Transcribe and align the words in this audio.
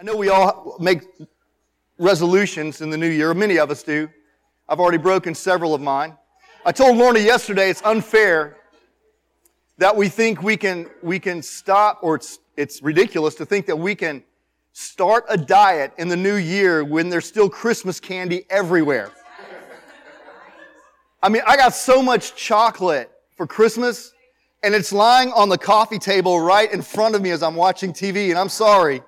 I 0.00 0.02
know 0.02 0.16
we 0.16 0.30
all 0.30 0.78
make 0.80 1.02
resolutions 1.98 2.80
in 2.80 2.88
the 2.88 2.96
new 2.96 3.10
year. 3.10 3.34
Many 3.34 3.58
of 3.58 3.70
us 3.70 3.82
do. 3.82 4.08
I've 4.66 4.80
already 4.80 4.96
broken 4.96 5.34
several 5.34 5.74
of 5.74 5.82
mine. 5.82 6.16
I 6.64 6.72
told 6.72 6.96
Lorna 6.96 7.18
yesterday 7.18 7.68
it's 7.68 7.82
unfair 7.82 8.56
that 9.76 9.94
we 9.94 10.08
think 10.08 10.42
we 10.42 10.56
can, 10.56 10.88
we 11.02 11.18
can 11.18 11.42
stop, 11.42 11.98
or 12.00 12.14
it's, 12.14 12.38
it's 12.56 12.82
ridiculous 12.82 13.34
to 13.34 13.44
think 13.44 13.66
that 13.66 13.76
we 13.76 13.94
can 13.94 14.24
start 14.72 15.26
a 15.28 15.36
diet 15.36 15.92
in 15.98 16.08
the 16.08 16.16
new 16.16 16.36
year 16.36 16.82
when 16.82 17.10
there's 17.10 17.26
still 17.26 17.50
Christmas 17.50 18.00
candy 18.00 18.46
everywhere. 18.48 19.10
I 21.22 21.28
mean, 21.28 21.42
I 21.46 21.58
got 21.58 21.74
so 21.74 22.02
much 22.02 22.34
chocolate 22.36 23.10
for 23.36 23.46
Christmas 23.46 24.14
and 24.62 24.74
it's 24.74 24.94
lying 24.94 25.30
on 25.32 25.50
the 25.50 25.58
coffee 25.58 25.98
table 25.98 26.40
right 26.40 26.72
in 26.72 26.80
front 26.80 27.14
of 27.14 27.20
me 27.20 27.32
as 27.32 27.42
I'm 27.42 27.54
watching 27.54 27.92
TV 27.92 28.30
and 28.30 28.38
I'm 28.38 28.48
sorry. 28.48 29.02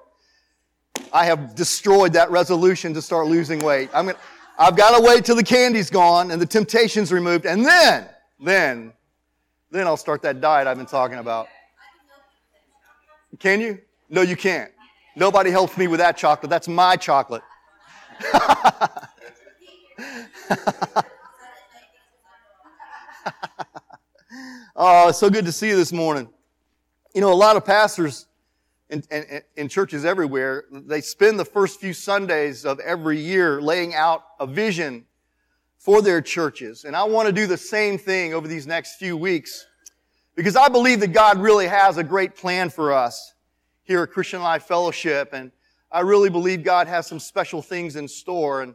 I 1.12 1.27
have 1.27 1.54
destroyed 1.54 2.14
that 2.14 2.30
resolution 2.30 2.95
to 2.95 3.02
start 3.02 3.27
losing 3.27 3.60
weight. 3.60 3.91
I'm 3.92 4.06
gonna, 4.06 4.19
I've 4.59 4.77
got 4.77 4.96
to 4.96 5.05
wait 5.05 5.24
till 5.24 5.37
the 5.37 5.45
candy's 5.45 5.91
gone 5.91 6.30
and 6.30 6.41
the 6.41 6.46
temptation's 6.46 7.12
removed, 7.12 7.46
and 7.46 7.65
then, 7.65 8.09
then, 8.41 8.92
then 9.70 9.87
I'll 9.87 9.96
start 9.96 10.23
that 10.23 10.41
diet 10.41 10.66
I've 10.66 10.77
been 10.77 10.87
talking 10.87 11.18
about. 11.18 11.48
Can 13.38 13.60
you? 13.60 13.78
No, 14.09 14.23
you 14.23 14.37
can't. 14.37 14.70
Nobody 15.16 15.51
helps 15.51 15.77
me 15.77 15.88
with 15.88 16.01
that 16.01 16.16
chocolate. 16.16 16.48
That's 16.48 16.68
my 16.68 16.96
chocolate. 16.96 17.43
oh, 24.77 25.09
it's 25.09 25.18
so 25.18 25.29
good 25.29 25.45
to 25.45 25.52
see 25.52 25.68
you 25.68 25.77
this 25.77 25.93
morning. 25.93 26.29
You 27.15 27.20
know, 27.20 27.32
a 27.32 27.34
lot 27.34 27.56
of 27.56 27.65
pastors 27.65 28.27
in, 28.92 29.02
in, 29.10 29.41
in, 29.56 29.69
churches 29.69 30.05
everywhere, 30.05 30.64
they 30.70 31.01
spend 31.01 31.41
the 31.41 31.46
first 31.46 31.80
few 31.80 31.95
Sundays 31.95 32.66
of 32.66 32.78
every 32.80 33.18
year 33.18 33.60
laying 33.60 33.95
out 33.95 34.23
a 34.38 34.46
vision 34.46 35.07
for 35.79 36.02
their 36.02 36.21
churches. 36.21 36.85
And 36.85 36.95
I 36.95 37.04
want 37.04 37.26
to 37.26 37.32
do 37.32 37.46
the 37.46 37.57
same 37.57 37.96
thing 37.96 38.35
over 38.35 38.46
these 38.46 38.66
next 38.66 38.96
few 38.96 39.16
weeks 39.16 39.66
because 40.35 40.57
I 40.57 40.68
believe 40.68 41.01
that 41.01 41.15
God 41.15 41.38
really 41.38 41.66
has 41.66 41.96
a 41.96 42.04
great 42.04 42.37
plan 42.37 42.68
for 42.68 42.93
us 42.93 43.32
here 43.82 44.02
at 44.02 44.10
Christian 44.10 44.43
Life 44.43 44.65
Fellowship. 44.65 45.30
And 45.32 45.52
I 45.90 46.01
really 46.01 46.29
believe 46.29 46.63
God 46.63 46.87
has 46.87 47.07
some 47.07 47.18
special 47.18 47.63
things 47.63 47.96
in 47.96 48.07
store. 48.07 48.60
And, 48.60 48.74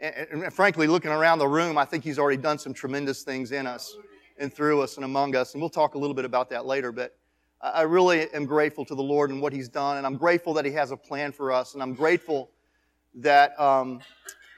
and, 0.00 0.44
and 0.44 0.52
frankly, 0.52 0.86
looking 0.86 1.10
around 1.10 1.40
the 1.40 1.48
room, 1.48 1.76
I 1.76 1.84
think 1.84 2.04
He's 2.04 2.18
already 2.18 2.40
done 2.40 2.58
some 2.58 2.72
tremendous 2.72 3.22
things 3.22 3.52
in 3.52 3.66
us 3.66 3.94
and 4.38 4.52
through 4.52 4.80
us 4.80 4.96
and 4.96 5.04
among 5.04 5.36
us. 5.36 5.52
And 5.52 5.62
we'll 5.62 5.70
talk 5.70 5.94
a 5.94 5.98
little 5.98 6.14
bit 6.14 6.24
about 6.24 6.48
that 6.50 6.64
later. 6.64 6.90
But 6.90 7.16
I 7.60 7.82
really 7.82 8.32
am 8.32 8.46
grateful 8.46 8.84
to 8.84 8.94
the 8.94 9.02
Lord 9.02 9.30
and 9.30 9.42
what 9.42 9.52
He's 9.52 9.68
done, 9.68 9.96
and 9.96 10.06
I'm 10.06 10.16
grateful 10.16 10.54
that 10.54 10.64
He 10.64 10.70
has 10.72 10.92
a 10.92 10.96
plan 10.96 11.32
for 11.32 11.50
us, 11.50 11.74
and 11.74 11.82
I'm 11.82 11.94
grateful 11.94 12.50
that 13.16 13.58
um, 13.60 14.00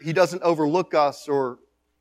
He 0.05 0.13
doesn't 0.13 0.43
overlook 0.43 0.93
us 0.93 1.27
or 1.27 1.61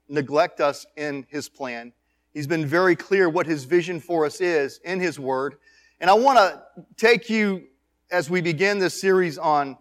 neglect 0.10 0.60
us 0.60 0.86
in 0.98 1.26
His 1.30 1.48
plan. 1.48 1.94
He's 2.34 2.48
been 2.48 2.66
very 2.66 2.98
clear 2.98 3.30
what 3.30 3.46
His 3.46 3.64
vision 3.64 4.02
for 4.02 4.26
us 4.26 4.42
is 4.42 4.80
in 4.84 5.00
His 5.00 5.18
Word. 5.18 5.56
And 6.02 6.10
I 6.10 6.14
want 6.16 6.38
to 6.38 6.62
take 6.98 7.30
you, 7.30 7.68
as 8.12 8.30
we 8.30 8.42
begin 8.42 8.80
this 8.80 9.00
series 9.00 9.38
on 9.38 9.78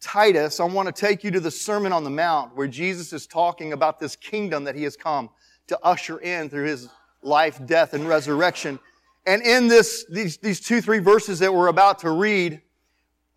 Titus, 0.00 0.60
I 0.60 0.64
want 0.64 0.86
to 0.86 0.92
take 0.92 1.24
you 1.24 1.32
to 1.32 1.40
the 1.40 1.50
Sermon 1.50 1.92
on 1.92 2.04
the 2.04 2.10
Mount, 2.10 2.56
where 2.56 2.68
Jesus 2.68 3.12
is 3.12 3.26
talking 3.26 3.72
about 3.72 3.98
this 3.98 4.14
kingdom 4.14 4.62
that 4.64 4.76
He 4.76 4.84
has 4.84 4.96
come 4.96 5.30
to 5.66 5.78
usher 5.82 6.18
in 6.18 6.48
through 6.50 6.66
His 6.66 6.88
life, 7.22 7.60
death, 7.66 7.94
and 7.94 8.08
resurrection. 8.08 8.78
And 9.26 9.42
in 9.42 9.68
this, 9.68 10.04
these, 10.10 10.36
these 10.38 10.60
two, 10.60 10.80
three 10.80 10.98
verses 10.98 11.38
that 11.38 11.54
we're 11.54 11.68
about 11.68 12.00
to 12.00 12.10
read, 12.10 12.60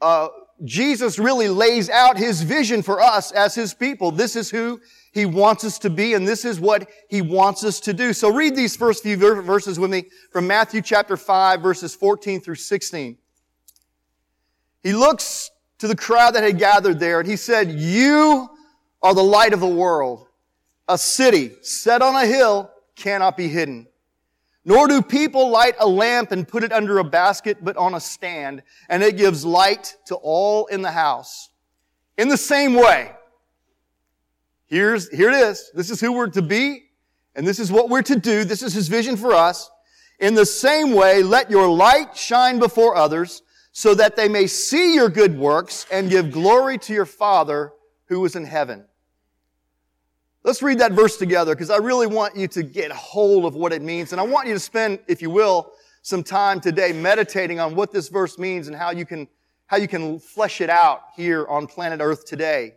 uh, 0.01 0.29
Jesus 0.63 1.19
really 1.19 1.49
lays 1.49 1.89
out 1.89 2.17
his 2.17 2.41
vision 2.41 2.81
for 2.81 3.01
us 3.01 3.31
as 3.31 3.53
his 3.55 3.73
people. 3.73 4.11
This 4.11 4.35
is 4.35 4.49
who 4.49 4.79
he 5.11 5.25
wants 5.25 5.63
us 5.63 5.77
to 5.79 5.89
be, 5.89 6.13
and 6.13 6.27
this 6.27 6.45
is 6.45 6.59
what 6.59 6.89
he 7.09 7.21
wants 7.21 7.63
us 7.63 7.79
to 7.81 7.93
do. 7.93 8.13
So 8.13 8.33
read 8.33 8.55
these 8.55 8.75
first 8.75 9.03
few 9.03 9.17
verses 9.17 9.79
with 9.79 9.91
me 9.91 10.05
from 10.31 10.47
Matthew 10.47 10.81
chapter 10.81 11.17
5, 11.17 11.61
verses 11.61 11.93
14 11.93 12.41
through 12.41 12.55
16. 12.55 13.17
He 14.81 14.93
looks 14.93 15.51
to 15.79 15.87
the 15.87 15.95
crowd 15.95 16.35
that 16.35 16.43
had 16.43 16.57
gathered 16.57 16.99
there, 16.99 17.19
and 17.19 17.29
he 17.29 17.35
said, 17.35 17.71
You 17.71 18.49
are 19.01 19.13
the 19.13 19.23
light 19.23 19.53
of 19.53 19.59
the 19.59 19.67
world. 19.67 20.27
A 20.87 20.97
city 20.97 21.51
set 21.61 22.01
on 22.01 22.15
a 22.15 22.25
hill 22.25 22.71
cannot 22.95 23.35
be 23.35 23.47
hidden. 23.47 23.87
Nor 24.65 24.87
do 24.87 25.01
people 25.01 25.51
light 25.51 25.75
a 25.79 25.87
lamp 25.87 26.31
and 26.31 26.47
put 26.47 26.63
it 26.63 26.73
under 26.73 26.97
a 26.97 27.03
basket, 27.03 27.63
but 27.63 27.77
on 27.77 27.93
a 27.93 27.99
stand, 27.99 28.63
and 28.89 29.03
it 29.03 29.15
gives 29.15 29.45
light 29.45 29.95
to 30.07 30.15
all 30.15 30.65
in 30.65 30.81
the 30.81 30.91
house. 30.91 31.49
In 32.17 32.29
the 32.29 32.37
same 32.37 32.73
way, 32.73 33.11
here's, 34.65 35.07
here 35.09 35.29
it 35.29 35.35
is. 35.35 35.69
This 35.75 35.91
is 35.91 36.01
who 36.01 36.13
we're 36.13 36.29
to 36.29 36.41
be, 36.41 36.85
and 37.35 37.45
this 37.45 37.59
is 37.59 37.71
what 37.71 37.89
we're 37.89 38.01
to 38.01 38.19
do. 38.19 38.43
This 38.43 38.63
is 38.63 38.73
his 38.73 38.87
vision 38.87 39.15
for 39.15 39.33
us. 39.33 39.69
In 40.19 40.33
the 40.33 40.45
same 40.45 40.93
way, 40.93 41.21
let 41.21 41.51
your 41.51 41.69
light 41.69 42.17
shine 42.17 42.57
before 42.57 42.95
others, 42.95 43.43
so 43.71 43.93
that 43.93 44.15
they 44.15 44.29
may 44.29 44.47
see 44.47 44.95
your 44.95 45.09
good 45.09 45.37
works 45.37 45.85
and 45.91 46.09
give 46.09 46.31
glory 46.31 46.77
to 46.79 46.93
your 46.93 47.05
Father 47.05 47.73
who 48.05 48.23
is 48.25 48.35
in 48.35 48.45
heaven. 48.45 48.85
Let's 50.45 50.61
read 50.61 50.77
that 50.77 50.91
verse 50.91 51.17
together 51.17 51.55
because 51.55 51.71
I 51.71 51.77
really 51.77 52.05
want 52.05 52.35
you 52.35 52.47
to 52.49 52.61
get 52.61 52.91
hold 52.91 53.45
of 53.45 53.55
what 53.55 53.73
it 53.73 53.81
means. 53.81 54.11
And 54.11 54.21
I 54.21 54.23
want 54.23 54.47
you 54.47 54.53
to 54.53 54.59
spend, 54.59 54.99
if 55.07 55.19
you 55.19 55.31
will, 55.31 55.71
some 56.03 56.21
time 56.21 56.61
today 56.61 56.93
meditating 56.93 57.59
on 57.59 57.73
what 57.73 57.91
this 57.91 58.09
verse 58.09 58.37
means 58.37 58.67
and 58.67 58.77
how 58.77 58.91
you 58.91 59.07
can, 59.07 59.27
how 59.65 59.77
you 59.77 59.87
can 59.87 60.19
flesh 60.19 60.61
it 60.61 60.69
out 60.69 61.01
here 61.15 61.47
on 61.47 61.65
planet 61.65 61.99
earth 61.99 62.27
today. 62.27 62.75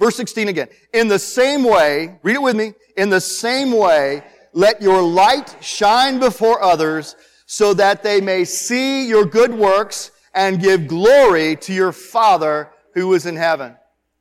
Verse 0.00 0.16
16 0.16 0.48
again. 0.48 0.68
In 0.94 1.06
the 1.06 1.18
same 1.18 1.64
way, 1.64 2.18
read 2.22 2.36
it 2.36 2.42
with 2.42 2.56
me. 2.56 2.72
In 2.96 3.10
the 3.10 3.20
same 3.20 3.72
way, 3.72 4.24
let 4.54 4.80
your 4.80 5.02
light 5.02 5.54
shine 5.60 6.18
before 6.18 6.62
others 6.62 7.14
so 7.44 7.74
that 7.74 8.02
they 8.02 8.22
may 8.22 8.46
see 8.46 9.06
your 9.06 9.26
good 9.26 9.52
works 9.52 10.12
and 10.32 10.62
give 10.62 10.86
glory 10.86 11.56
to 11.56 11.74
your 11.74 11.92
Father 11.92 12.70
who 12.94 13.12
is 13.12 13.26
in 13.26 13.36
heaven. 13.36 13.76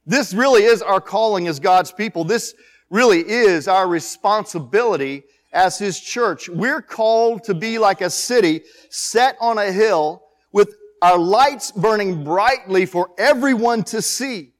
This 0.06 0.34
really 0.34 0.64
is 0.64 0.82
our 0.82 1.00
calling 1.00 1.48
as 1.48 1.58
God's 1.58 1.94
people. 1.94 2.26
This 2.26 2.54
really 2.92 3.28
is 3.28 3.68
our 3.68 3.88
responsibility 3.88 5.24
as 5.54 5.80
His 5.80 6.00
church. 6.00 6.48
We're 6.50 6.82
called 6.82 7.46
to 7.46 7.56
be 7.56 7.80
like 7.80 8.02
a 8.02 8.10
city 8.10 8.62
set 8.90 9.38
on 9.42 9.58
a 9.58 9.72
hill 9.72 10.24
with 10.52 10.76
our 11.02 11.18
lights 11.18 11.72
burning 11.72 12.24
brightly 12.24 12.86
for 12.86 13.10
everyone 13.18 13.84
to 13.86 14.02
see. 14.02 14.54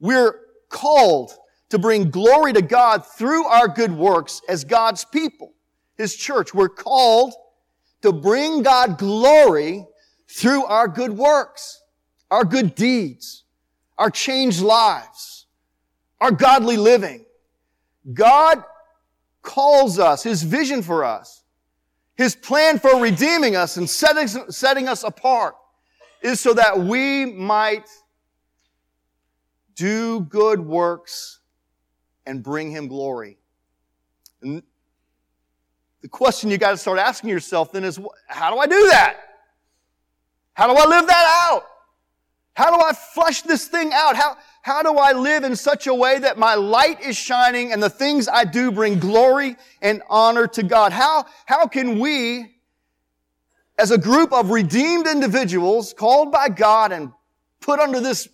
We're 0.00 0.40
called 0.70 1.32
to 1.70 1.78
bring 1.78 2.10
glory 2.10 2.52
to 2.54 2.62
God 2.62 3.04
through 3.04 3.44
our 3.46 3.68
good 3.68 3.92
works 3.92 4.40
as 4.48 4.64
God's 4.64 5.04
people, 5.04 5.52
His 5.96 6.16
church. 6.16 6.54
We're 6.54 6.68
called 6.68 7.34
to 8.02 8.12
bring 8.12 8.62
God 8.62 8.98
glory 8.98 9.84
through 10.28 10.64
our 10.64 10.88
good 10.88 11.12
works, 11.12 11.82
our 12.30 12.44
good 12.44 12.74
deeds, 12.74 13.44
our 13.98 14.10
changed 14.10 14.60
lives, 14.60 15.46
our 16.20 16.30
godly 16.30 16.76
living. 16.76 17.24
God 18.12 18.62
calls 19.42 19.98
us, 19.98 20.22
His 20.22 20.42
vision 20.42 20.82
for 20.82 21.04
us, 21.04 21.42
His 22.16 22.34
plan 22.34 22.78
for 22.78 23.00
redeeming 23.00 23.56
us 23.56 23.76
and 23.76 23.88
setting, 23.88 24.26
setting 24.26 24.88
us 24.88 25.04
apart 25.04 25.56
is 26.22 26.40
so 26.40 26.54
that 26.54 26.78
we 26.78 27.24
might 27.26 27.88
do 29.74 30.20
good 30.20 30.60
works 30.60 31.40
and 32.26 32.42
bring 32.42 32.70
Him 32.70 32.88
glory. 32.88 33.38
And 34.42 34.62
the 36.00 36.08
question 36.08 36.50
you 36.50 36.58
got 36.58 36.72
to 36.72 36.76
start 36.76 36.98
asking 36.98 37.30
yourself 37.30 37.72
then 37.72 37.84
is, 37.84 37.98
how 38.26 38.52
do 38.52 38.58
I 38.58 38.66
do 38.66 38.88
that? 38.88 39.16
How 40.54 40.66
do 40.66 40.74
I 40.74 40.86
live 40.86 41.06
that 41.06 41.48
out? 41.50 41.64
How 42.54 42.76
do 42.76 42.82
I 42.82 42.92
flush 42.92 43.42
this 43.42 43.68
thing 43.68 43.92
out? 43.92 44.16
How, 44.16 44.36
how 44.68 44.82
do 44.82 44.98
I 44.98 45.12
live 45.12 45.44
in 45.44 45.56
such 45.56 45.86
a 45.86 45.94
way 45.94 46.18
that 46.18 46.36
my 46.36 46.54
light 46.54 47.00
is 47.00 47.16
shining 47.16 47.72
and 47.72 47.82
the 47.82 47.88
things 47.88 48.28
I 48.28 48.44
do 48.44 48.70
bring 48.70 48.98
glory 48.98 49.56
and 49.80 50.02
honor 50.10 50.46
to 50.48 50.62
God? 50.62 50.92
How, 50.92 51.24
how 51.46 51.66
can 51.66 51.98
we, 51.98 52.54
as 53.78 53.92
a 53.92 53.96
group 53.96 54.30
of 54.30 54.50
redeemed 54.50 55.06
individuals 55.06 55.94
called 55.94 56.30
by 56.30 56.50
God 56.50 56.92
and 56.92 57.12
put 57.62 57.80
under 57.80 57.98
this 57.98 58.28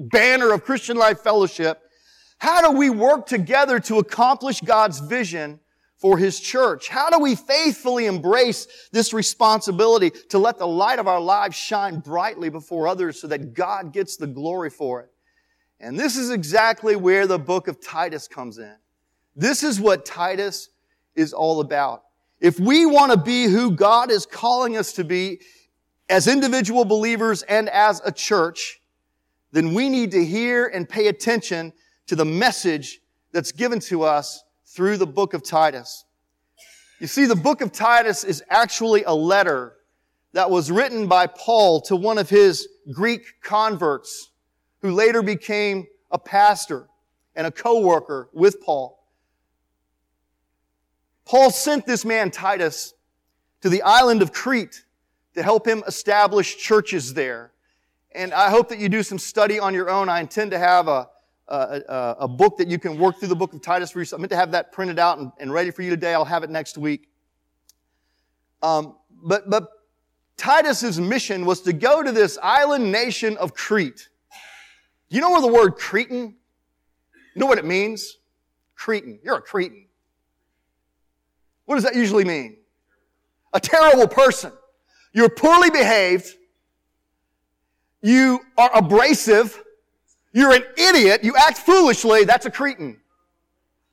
banner 0.00 0.52
of 0.52 0.64
Christian 0.64 0.96
Life 0.96 1.20
Fellowship, 1.20 1.80
how 2.38 2.68
do 2.68 2.76
we 2.76 2.90
work 2.90 3.26
together 3.26 3.78
to 3.78 3.98
accomplish 3.98 4.60
God's 4.60 4.98
vision 4.98 5.60
for 5.96 6.18
His 6.18 6.40
church? 6.40 6.88
How 6.88 7.08
do 7.08 7.20
we 7.20 7.36
faithfully 7.36 8.06
embrace 8.06 8.88
this 8.90 9.12
responsibility 9.12 10.10
to 10.30 10.38
let 10.40 10.58
the 10.58 10.66
light 10.66 10.98
of 10.98 11.06
our 11.06 11.20
lives 11.20 11.54
shine 11.54 12.00
brightly 12.00 12.48
before 12.48 12.88
others 12.88 13.20
so 13.20 13.28
that 13.28 13.54
God 13.54 13.92
gets 13.92 14.16
the 14.16 14.26
glory 14.26 14.70
for 14.70 15.02
it? 15.02 15.12
And 15.80 15.98
this 15.98 16.16
is 16.16 16.30
exactly 16.30 16.96
where 16.96 17.26
the 17.26 17.38
book 17.38 17.68
of 17.68 17.80
Titus 17.80 18.28
comes 18.28 18.58
in. 18.58 18.74
This 19.34 19.62
is 19.62 19.80
what 19.80 20.06
Titus 20.06 20.70
is 21.14 21.32
all 21.32 21.60
about. 21.60 22.02
If 22.40 22.58
we 22.58 22.86
want 22.86 23.12
to 23.12 23.18
be 23.18 23.44
who 23.44 23.70
God 23.70 24.10
is 24.10 24.26
calling 24.26 24.76
us 24.76 24.92
to 24.94 25.04
be 25.04 25.40
as 26.08 26.28
individual 26.28 26.84
believers 26.84 27.42
and 27.42 27.68
as 27.68 28.00
a 28.04 28.12
church, 28.12 28.80
then 29.52 29.74
we 29.74 29.88
need 29.88 30.10
to 30.12 30.24
hear 30.24 30.66
and 30.66 30.88
pay 30.88 31.08
attention 31.08 31.72
to 32.06 32.16
the 32.16 32.24
message 32.24 33.00
that's 33.32 33.52
given 33.52 33.80
to 33.80 34.02
us 34.02 34.44
through 34.64 34.96
the 34.96 35.06
book 35.06 35.34
of 35.34 35.42
Titus. 35.42 36.04
You 37.00 37.06
see, 37.06 37.26
the 37.26 37.36
book 37.36 37.60
of 37.60 37.72
Titus 37.72 38.24
is 38.24 38.42
actually 38.48 39.04
a 39.04 39.14
letter 39.14 39.74
that 40.32 40.50
was 40.50 40.70
written 40.70 41.06
by 41.06 41.26
Paul 41.26 41.80
to 41.82 41.96
one 41.96 42.18
of 42.18 42.30
his 42.30 42.68
Greek 42.92 43.40
converts 43.42 44.30
who 44.82 44.90
later 44.92 45.22
became 45.22 45.86
a 46.10 46.18
pastor 46.18 46.88
and 47.34 47.46
a 47.46 47.50
co-worker 47.50 48.28
with 48.32 48.60
Paul. 48.62 49.04
Paul 51.24 51.50
sent 51.50 51.86
this 51.86 52.04
man 52.04 52.30
Titus 52.30 52.94
to 53.62 53.68
the 53.68 53.82
island 53.82 54.22
of 54.22 54.32
Crete 54.32 54.84
to 55.34 55.42
help 55.42 55.66
him 55.66 55.82
establish 55.86 56.56
churches 56.56 57.14
there. 57.14 57.52
And 58.12 58.32
I 58.32 58.48
hope 58.48 58.68
that 58.68 58.78
you 58.78 58.88
do 58.88 59.02
some 59.02 59.18
study 59.18 59.58
on 59.58 59.74
your 59.74 59.90
own. 59.90 60.08
I 60.08 60.20
intend 60.20 60.52
to 60.52 60.58
have 60.58 60.88
a, 60.88 61.08
a, 61.48 62.16
a 62.20 62.28
book 62.28 62.56
that 62.58 62.68
you 62.68 62.78
can 62.78 62.98
work 62.98 63.18
through 63.18 63.28
the 63.28 63.36
book 63.36 63.52
of 63.52 63.60
Titus 63.60 63.90
for 63.90 63.98
yourself. 63.98 64.18
I'm 64.18 64.22
meant 64.22 64.30
to 64.30 64.36
have 64.36 64.52
that 64.52 64.72
printed 64.72 64.98
out 64.98 65.18
and, 65.18 65.32
and 65.38 65.52
ready 65.52 65.70
for 65.70 65.82
you 65.82 65.90
today. 65.90 66.14
I'll 66.14 66.24
have 66.24 66.42
it 66.42 66.50
next 66.50 66.78
week. 66.78 67.10
Um, 68.62 68.96
but, 69.10 69.50
but 69.50 69.68
Titus's 70.36 70.98
mission 70.98 71.44
was 71.44 71.60
to 71.62 71.72
go 71.72 72.02
to 72.02 72.12
this 72.12 72.38
island 72.42 72.90
nation 72.90 73.36
of 73.36 73.52
Crete. 73.52 74.08
You 75.16 75.22
know 75.22 75.30
where 75.30 75.40
the 75.40 75.48
word 75.48 75.76
Cretan? 75.76 76.34
You 77.34 77.40
know 77.40 77.46
what 77.46 77.56
it 77.56 77.64
means? 77.64 78.18
Cretan. 78.74 79.18
You're 79.24 79.36
a 79.36 79.40
Cretan. 79.40 79.86
What 81.64 81.76
does 81.76 81.84
that 81.84 81.94
usually 81.94 82.26
mean? 82.26 82.58
A 83.54 83.58
terrible 83.58 84.08
person. 84.08 84.52
You're 85.14 85.30
poorly 85.30 85.70
behaved. 85.70 86.34
You 88.02 88.40
are 88.58 88.70
abrasive. 88.74 89.58
You're 90.34 90.52
an 90.52 90.64
idiot. 90.76 91.24
You 91.24 91.34
act 91.34 91.56
foolishly. 91.56 92.24
That's 92.24 92.44
a 92.44 92.50
Cretan. 92.50 93.00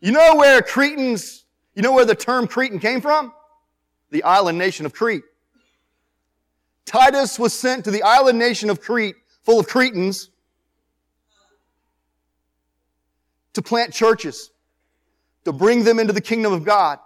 You 0.01 0.11
know 0.11 0.35
where 0.35 0.61
Cretans, 0.61 1.45
you 1.73 1.83
know 1.83 1.93
where 1.93 2.03
the 2.03 2.15
term 2.15 2.47
Cretan 2.47 2.79
came 2.79 2.99
from? 2.99 3.31
The 4.09 4.23
island 4.23 4.57
nation 4.57 4.85
of 4.85 4.91
Crete. 4.91 5.23
Titus 6.83 7.39
was 7.39 7.57
sent 7.57 7.85
to 7.85 7.91
the 7.91 8.03
island 8.03 8.37
nation 8.37 8.69
of 8.69 8.81
Crete, 8.81 9.15
full 9.43 9.61
of 9.61 9.69
Cretans, 9.69 10.29
to 13.53 13.61
plant 13.61 13.94
churches, 13.94 14.51
to 15.45 15.51
bring 15.51 15.83
them 15.83 16.00
into 16.00 16.13
the 16.13 16.21
kingdom 16.21 16.53
of 16.53 16.63
God, 16.63 17.00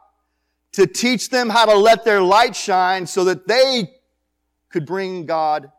to 0.73 0.87
teach 0.87 1.29
them 1.29 1.49
how 1.49 1.65
to 1.65 1.75
let 1.75 2.05
their 2.05 2.21
light 2.21 2.55
shine 2.55 3.05
so 3.05 3.23
that 3.25 3.47
they 3.47 3.91
could 4.69 4.85
bring 4.85 5.25
God 5.25 5.71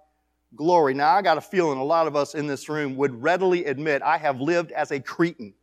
glory. 0.57 0.95
Now, 0.95 1.15
I 1.15 1.23
got 1.23 1.39
a 1.39 1.41
feeling 1.41 1.79
a 1.79 1.85
lot 1.85 2.07
of 2.07 2.17
us 2.17 2.35
in 2.35 2.47
this 2.47 2.69
room 2.69 2.97
would 2.97 3.23
readily 3.23 3.65
admit 3.67 4.03
I 4.03 4.19
have 4.19 4.41
lived 4.41 4.73
as 4.73 4.91
a 4.91 5.01
Cretan, 5.01 5.55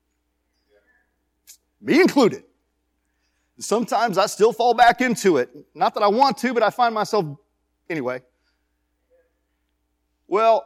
me 1.82 2.02
included. 2.02 2.44
Sometimes 3.60 4.18
I 4.18 4.26
still 4.26 4.52
fall 4.52 4.74
back 4.74 5.02
into 5.02 5.38
it. 5.38 5.50
Not 5.74 5.94
that 5.94 6.04
I 6.04 6.08
want 6.08 6.38
to, 6.40 6.54
but 6.54 6.62
I 6.62 6.70
find 6.70 6.94
myself 6.94 7.26
anyway. 7.90 8.22
Well, 10.28 10.66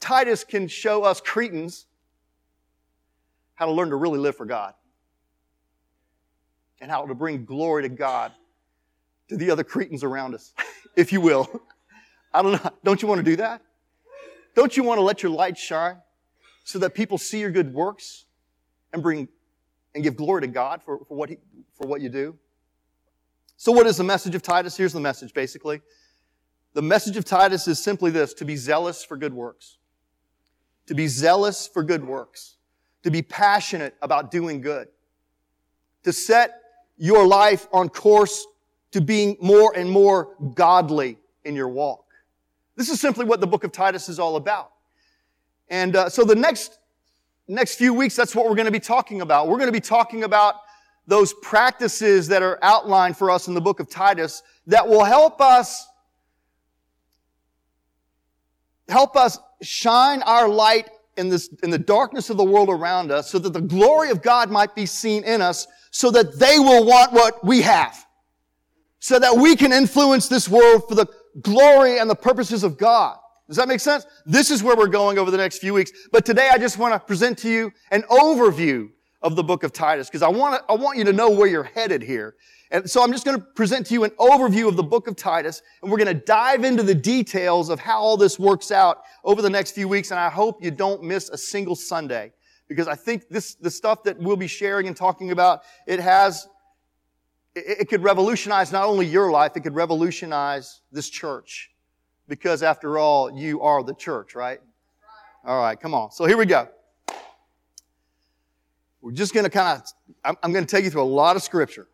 Titus 0.00 0.44
can 0.44 0.68
show 0.68 1.02
us 1.02 1.20
Cretans 1.20 1.86
how 3.56 3.66
to 3.66 3.72
learn 3.72 3.90
to 3.90 3.96
really 3.96 4.18
live 4.18 4.36
for 4.36 4.46
God 4.46 4.74
and 6.80 6.90
how 6.90 7.04
to 7.06 7.14
bring 7.14 7.44
glory 7.44 7.82
to 7.82 7.88
God 7.88 8.32
to 9.28 9.36
the 9.36 9.50
other 9.50 9.64
Cretans 9.64 10.04
around 10.04 10.34
us, 10.34 10.52
if 10.96 11.12
you 11.12 11.20
will. 11.20 11.62
I 12.32 12.42
don't 12.42 12.52
know. 12.52 12.70
Don't 12.84 13.02
you 13.02 13.08
want 13.08 13.18
to 13.18 13.24
do 13.24 13.36
that? 13.36 13.62
Don't 14.54 14.76
you 14.76 14.84
want 14.84 14.98
to 14.98 15.02
let 15.02 15.22
your 15.22 15.32
light 15.32 15.58
shine 15.58 15.96
so 16.64 16.78
that 16.78 16.94
people 16.94 17.18
see 17.18 17.40
your 17.40 17.50
good 17.50 17.72
works 17.72 18.26
and 18.92 19.02
bring 19.02 19.28
and 19.94 20.04
give 20.04 20.16
glory 20.16 20.42
to 20.42 20.46
God 20.46 20.82
for, 20.82 20.98
for, 21.08 21.16
what, 21.16 21.30
he, 21.30 21.38
for 21.74 21.86
what 21.86 22.02
you 22.02 22.10
do? 22.10 22.36
So, 23.56 23.72
what 23.72 23.86
is 23.86 23.96
the 23.96 24.04
message 24.04 24.34
of 24.34 24.42
Titus? 24.42 24.76
Here's 24.76 24.92
the 24.92 25.00
message 25.00 25.32
basically. 25.32 25.80
The 26.74 26.82
message 26.82 27.16
of 27.16 27.24
Titus 27.24 27.66
is 27.68 27.82
simply 27.82 28.10
this 28.10 28.34
to 28.34 28.44
be 28.44 28.56
zealous 28.56 29.02
for 29.02 29.16
good 29.16 29.32
works. 29.32 29.78
To 30.88 30.94
be 30.94 31.06
zealous 31.06 31.66
for 31.66 31.82
good 31.82 32.04
works 32.06 32.55
to 33.06 33.10
be 33.12 33.22
passionate 33.22 33.94
about 34.02 34.32
doing 34.32 34.60
good, 34.60 34.88
to 36.02 36.12
set 36.12 36.60
your 36.98 37.24
life 37.24 37.68
on 37.72 37.88
course 37.88 38.44
to 38.90 39.00
being 39.00 39.36
more 39.40 39.72
and 39.76 39.88
more 39.88 40.34
godly 40.56 41.16
in 41.44 41.54
your 41.54 41.68
walk. 41.68 42.04
This 42.74 42.88
is 42.88 43.00
simply 43.00 43.24
what 43.24 43.40
the 43.40 43.46
book 43.46 43.62
of 43.62 43.70
Titus 43.70 44.08
is 44.08 44.18
all 44.18 44.34
about. 44.34 44.72
And 45.68 45.94
uh, 45.94 46.08
so 46.08 46.24
the 46.24 46.34
next 46.34 46.80
next 47.46 47.76
few 47.76 47.94
weeks, 47.94 48.16
that's 48.16 48.34
what 48.34 48.46
we're 48.46 48.56
going 48.56 48.66
to 48.66 48.72
be 48.72 48.80
talking 48.80 49.20
about. 49.20 49.46
We're 49.46 49.58
going 49.58 49.68
to 49.68 49.72
be 49.72 49.78
talking 49.78 50.24
about 50.24 50.56
those 51.06 51.32
practices 51.34 52.26
that 52.26 52.42
are 52.42 52.58
outlined 52.60 53.16
for 53.16 53.30
us 53.30 53.46
in 53.46 53.54
the 53.54 53.60
book 53.60 53.78
of 53.78 53.88
Titus 53.88 54.42
that 54.66 54.88
will 54.88 55.04
help 55.04 55.40
us 55.40 55.86
help 58.88 59.14
us 59.14 59.38
shine 59.62 60.22
our 60.22 60.48
light 60.48 60.88
in, 61.16 61.28
this, 61.28 61.48
in 61.62 61.70
the 61.70 61.78
darkness 61.78 62.30
of 62.30 62.36
the 62.36 62.44
world 62.44 62.68
around 62.68 63.10
us 63.10 63.30
so 63.30 63.38
that 63.38 63.52
the 63.52 63.60
glory 63.60 64.10
of 64.10 64.22
God 64.22 64.50
might 64.50 64.74
be 64.74 64.86
seen 64.86 65.24
in 65.24 65.40
us 65.40 65.66
so 65.90 66.10
that 66.10 66.38
they 66.38 66.58
will 66.58 66.84
want 66.84 67.12
what 67.12 67.44
we 67.44 67.62
have. 67.62 68.04
So 68.98 69.18
that 69.18 69.36
we 69.36 69.56
can 69.56 69.72
influence 69.72 70.28
this 70.28 70.48
world 70.48 70.88
for 70.88 70.94
the 70.94 71.06
glory 71.40 71.98
and 71.98 72.08
the 72.08 72.16
purposes 72.16 72.64
of 72.64 72.76
God. 72.76 73.16
Does 73.48 73.56
that 73.56 73.68
make 73.68 73.80
sense? 73.80 74.06
This 74.24 74.50
is 74.50 74.62
where 74.62 74.76
we're 74.76 74.88
going 74.88 75.18
over 75.18 75.30
the 75.30 75.36
next 75.36 75.58
few 75.58 75.74
weeks. 75.74 75.92
But 76.10 76.24
today 76.24 76.50
I 76.52 76.58
just 76.58 76.78
want 76.78 76.94
to 76.94 76.98
present 76.98 77.38
to 77.38 77.48
you 77.48 77.72
an 77.90 78.02
overview 78.02 78.88
of 79.22 79.36
the 79.36 79.44
book 79.44 79.62
of 79.62 79.72
Titus 79.72 80.08
because 80.08 80.22
I 80.22 80.28
want 80.28 80.56
to, 80.56 80.72
I 80.72 80.76
want 80.76 80.98
you 80.98 81.04
to 81.04 81.12
know 81.12 81.30
where 81.30 81.46
you're 81.46 81.64
headed 81.64 82.02
here. 82.02 82.34
And 82.70 82.90
so 82.90 83.02
I'm 83.02 83.12
just 83.12 83.24
going 83.24 83.38
to 83.38 83.44
present 83.54 83.86
to 83.86 83.94
you 83.94 84.04
an 84.04 84.10
overview 84.18 84.66
of 84.66 84.76
the 84.76 84.82
book 84.82 85.06
of 85.06 85.14
Titus, 85.14 85.62
and 85.82 85.90
we're 85.90 85.98
going 85.98 86.08
to 86.08 86.24
dive 86.24 86.64
into 86.64 86.82
the 86.82 86.94
details 86.94 87.68
of 87.68 87.78
how 87.78 88.00
all 88.00 88.16
this 88.16 88.38
works 88.38 88.72
out 88.72 89.02
over 89.22 89.40
the 89.40 89.50
next 89.50 89.72
few 89.72 89.86
weeks, 89.86 90.10
and 90.10 90.18
I 90.18 90.28
hope 90.28 90.62
you 90.64 90.70
don't 90.70 91.02
miss 91.02 91.28
a 91.28 91.38
single 91.38 91.76
Sunday. 91.76 92.32
Because 92.68 92.88
I 92.88 92.96
think 92.96 93.28
this, 93.28 93.54
the 93.54 93.70
stuff 93.70 94.02
that 94.04 94.18
we'll 94.18 94.36
be 94.36 94.48
sharing 94.48 94.88
and 94.88 94.96
talking 94.96 95.30
about, 95.30 95.62
it 95.86 96.00
has, 96.00 96.48
it, 97.54 97.82
it 97.82 97.88
could 97.88 98.02
revolutionize 98.02 98.72
not 98.72 98.86
only 98.86 99.06
your 99.06 99.30
life, 99.30 99.52
it 99.54 99.60
could 99.60 99.76
revolutionize 99.76 100.80
this 100.90 101.08
church. 101.08 101.70
Because 102.26 102.64
after 102.64 102.98
all, 102.98 103.30
you 103.30 103.60
are 103.60 103.84
the 103.84 103.94
church, 103.94 104.34
right? 104.34 104.58
All 105.44 105.60
right, 105.60 105.78
come 105.78 105.94
on. 105.94 106.10
So 106.10 106.24
here 106.24 106.36
we 106.36 106.46
go. 106.46 106.68
We're 109.00 109.12
just 109.12 109.32
going 109.32 109.44
to 109.44 109.50
kind 109.50 109.80
of, 109.80 109.86
I'm, 110.24 110.36
I'm 110.42 110.52
going 110.52 110.66
to 110.66 110.70
take 110.70 110.82
you 110.82 110.90
through 110.90 111.02
a 111.02 111.04
lot 111.04 111.36
of 111.36 111.44
scripture. 111.44 111.86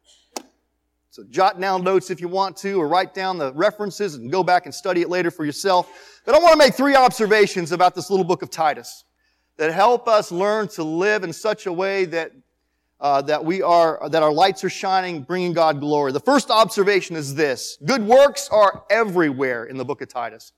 So 1.12 1.25
jot 1.28 1.61
down 1.61 1.85
notes 1.85 2.11
if 2.11 2.23
you 2.23 2.28
want 2.28 2.57
to, 2.57 2.81
or 2.81 2.88
write 2.88 3.12
down 3.12 3.37
the 3.37 3.52
references 3.52 4.14
and 4.14 4.33
go 4.33 4.42
back 4.42 4.64
and 4.64 4.75
study 4.75 5.02
it 5.02 5.11
later 5.11 5.31
for 5.31 5.45
yourself. 5.45 6.21
But 6.25 6.35
I 6.35 6.38
want 6.38 6.52
to 6.52 6.57
make 6.57 6.73
three 6.73 6.97
observations 6.97 7.71
about 7.71 7.95
this 7.95 8.09
little 8.09 8.25
book 8.25 8.40
of 8.40 8.49
Titus 8.49 9.04
that 9.59 9.75
help 9.75 10.09
us 10.09 10.33
learn 10.33 10.69
to 10.69 10.83
live 10.83 11.23
in 11.23 11.35
such 11.35 11.66
a 11.66 11.73
way 11.73 12.07
that 12.07 12.33
uh, 12.99 13.21
that 13.21 13.45
we 13.45 13.61
are 13.61 14.09
that 14.09 14.23
our 14.23 14.33
lights 14.33 14.64
are 14.64 14.71
shining, 14.71 15.21
bringing 15.21 15.52
God 15.52 15.81
glory. 15.81 16.12
The 16.12 16.21
first 16.21 16.50
observation 16.50 17.14
is 17.14 17.35
this: 17.35 17.76
good 17.85 18.02
works 18.02 18.49
are 18.50 18.85
everywhere 18.88 19.66
in 19.66 19.76
the 19.76 19.85
book 19.85 20.00
of 20.00 20.09
Titus. 20.09 20.52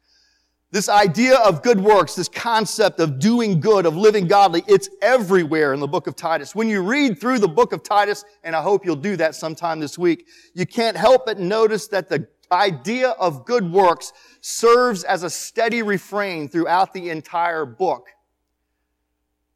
This 0.74 0.88
idea 0.88 1.36
of 1.36 1.62
good 1.62 1.78
works, 1.78 2.16
this 2.16 2.28
concept 2.28 2.98
of 2.98 3.20
doing 3.20 3.60
good, 3.60 3.86
of 3.86 3.96
living 3.96 4.26
godly, 4.26 4.64
it's 4.66 4.88
everywhere 5.00 5.72
in 5.72 5.78
the 5.78 5.86
book 5.86 6.08
of 6.08 6.16
Titus. 6.16 6.52
When 6.52 6.68
you 6.68 6.82
read 6.82 7.20
through 7.20 7.38
the 7.38 7.46
book 7.46 7.72
of 7.72 7.84
Titus, 7.84 8.24
and 8.42 8.56
I 8.56 8.60
hope 8.60 8.84
you'll 8.84 8.96
do 8.96 9.14
that 9.18 9.36
sometime 9.36 9.78
this 9.78 9.96
week, 9.96 10.26
you 10.52 10.66
can't 10.66 10.96
help 10.96 11.26
but 11.26 11.38
notice 11.38 11.86
that 11.86 12.08
the 12.08 12.26
idea 12.50 13.10
of 13.10 13.44
good 13.44 13.70
works 13.70 14.12
serves 14.40 15.04
as 15.04 15.22
a 15.22 15.30
steady 15.30 15.82
refrain 15.82 16.48
throughout 16.48 16.92
the 16.92 17.08
entire 17.08 17.64
book. 17.64 18.08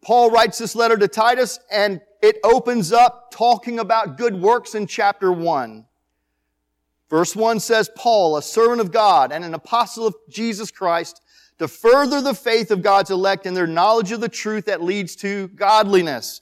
Paul 0.05 0.31
writes 0.31 0.59
this 0.59 0.77
letter 0.77 0.97
to 0.97 1.09
Titus 1.09 1.59
and 1.69 2.01
it 2.23 2.37
opens 2.45 2.93
up 2.93 3.33
talking 3.33 3.81
about 3.81 4.19
good 4.19 4.41
works 4.41 4.77
in 4.77 4.87
chapter 4.87 5.33
1. 5.33 5.85
Verse 7.11 7.35
1 7.35 7.61
says, 7.61 7.91
Paul, 7.97 8.37
a 8.37 8.43
servant 8.43 8.81
of 8.81 8.93
God 8.93 9.33
and 9.33 9.45
an 9.45 9.55
apostle 9.55 10.07
of 10.07 10.15
Jesus 10.29 10.71
Christ, 10.71 11.23
to 11.59 11.67
further 11.67 12.21
the 12.21 12.35
faith 12.35 12.71
of 12.71 12.83
God's 12.83 13.11
elect 13.11 13.47
and 13.47 13.57
their 13.57 13.67
knowledge 13.67 14.12
of 14.12 14.21
the 14.21 14.29
truth 14.29 14.67
that 14.67 14.83
leads 14.83 15.17
to 15.17 15.49
godliness. 15.49 16.41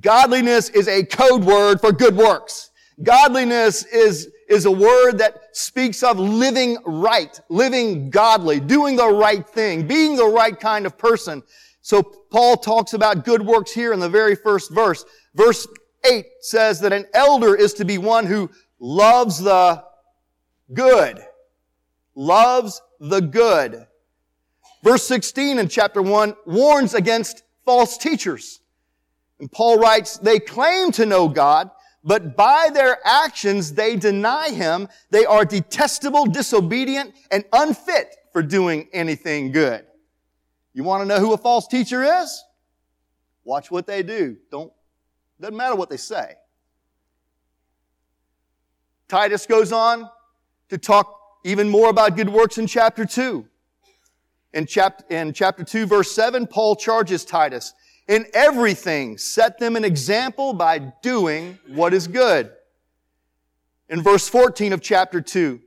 Godliness 0.00 0.70
is 0.70 0.88
a 0.88 1.04
code 1.04 1.44
word 1.44 1.80
for 1.80 1.92
good 1.92 2.16
works. 2.16 2.70
Godliness 3.02 3.84
is, 3.84 4.30
is 4.48 4.64
a 4.64 4.70
word 4.70 5.18
that 5.18 5.54
speaks 5.56 6.02
of 6.02 6.18
living 6.18 6.78
right, 6.84 7.38
living 7.48 8.10
godly, 8.10 8.58
doing 8.58 8.96
the 8.96 9.08
right 9.08 9.46
thing, 9.46 9.86
being 9.86 10.16
the 10.16 10.26
right 10.26 10.58
kind 10.58 10.86
of 10.86 10.96
person. 10.96 11.42
So 11.82 12.02
Paul 12.02 12.56
talks 12.56 12.94
about 12.94 13.24
good 13.24 13.42
works 13.42 13.70
here 13.70 13.92
in 13.92 14.00
the 14.00 14.08
very 14.08 14.34
first 14.34 14.72
verse. 14.72 15.04
Verse 15.34 15.68
8 16.10 16.24
says 16.40 16.80
that 16.80 16.92
an 16.92 17.06
elder 17.14 17.54
is 17.54 17.74
to 17.74 17.84
be 17.84 17.98
one 17.98 18.26
who 18.26 18.50
loves 18.80 19.38
the 19.38 19.84
good. 20.72 21.20
Loves 22.14 22.80
the 23.00 23.20
good. 23.20 23.86
Verse 24.82 25.02
16 25.04 25.58
in 25.58 25.68
chapter 25.68 26.00
1 26.02 26.34
warns 26.46 26.94
against 26.94 27.42
false 27.64 27.98
teachers. 27.98 28.60
And 29.40 29.50
Paul 29.50 29.78
writes, 29.78 30.16
they 30.18 30.38
claim 30.38 30.92
to 30.92 31.04
know 31.04 31.28
God, 31.28 31.70
but 32.02 32.36
by 32.36 32.70
their 32.72 32.98
actions 33.04 33.72
they 33.74 33.96
deny 33.96 34.50
him. 34.50 34.88
They 35.10 35.26
are 35.26 35.44
detestable, 35.44 36.26
disobedient, 36.26 37.14
and 37.30 37.44
unfit 37.52 38.14
for 38.32 38.42
doing 38.42 38.88
anything 38.92 39.52
good. 39.52 39.84
You 40.72 40.84
want 40.84 41.02
to 41.02 41.06
know 41.06 41.18
who 41.18 41.32
a 41.32 41.38
false 41.38 41.66
teacher 41.66 42.02
is? 42.04 42.42
Watch 43.44 43.70
what 43.70 43.86
they 43.86 44.02
do. 44.02 44.36
Don't, 44.50 44.72
doesn't 45.40 45.56
matter 45.56 45.74
what 45.74 45.90
they 45.90 45.96
say. 45.96 46.34
Titus 49.08 49.46
goes 49.46 49.72
on 49.72 50.08
to 50.68 50.78
talk 50.78 51.20
even 51.44 51.68
more 51.68 51.90
about 51.90 52.16
good 52.16 52.28
works 52.28 52.58
in 52.58 52.66
chapter 52.66 53.04
2. 53.04 53.46
In 54.52 54.66
chapter, 54.66 55.04
in 55.10 55.32
chapter 55.32 55.64
2 55.64 55.86
verse 55.86 56.10
7, 56.12 56.46
Paul 56.46 56.76
charges 56.76 57.24
Titus 57.24 57.72
in 58.08 58.26
everything, 58.34 59.18
set 59.18 59.58
them 59.58 59.74
an 59.74 59.84
example 59.84 60.52
by 60.52 60.78
doing 61.02 61.58
what 61.66 61.92
is 61.92 62.06
good. 62.06 62.50
In 63.88 64.02
verse 64.02 64.28
14 64.28 64.72
of 64.72 64.80
chapter 64.80 65.20
2, 65.20 65.60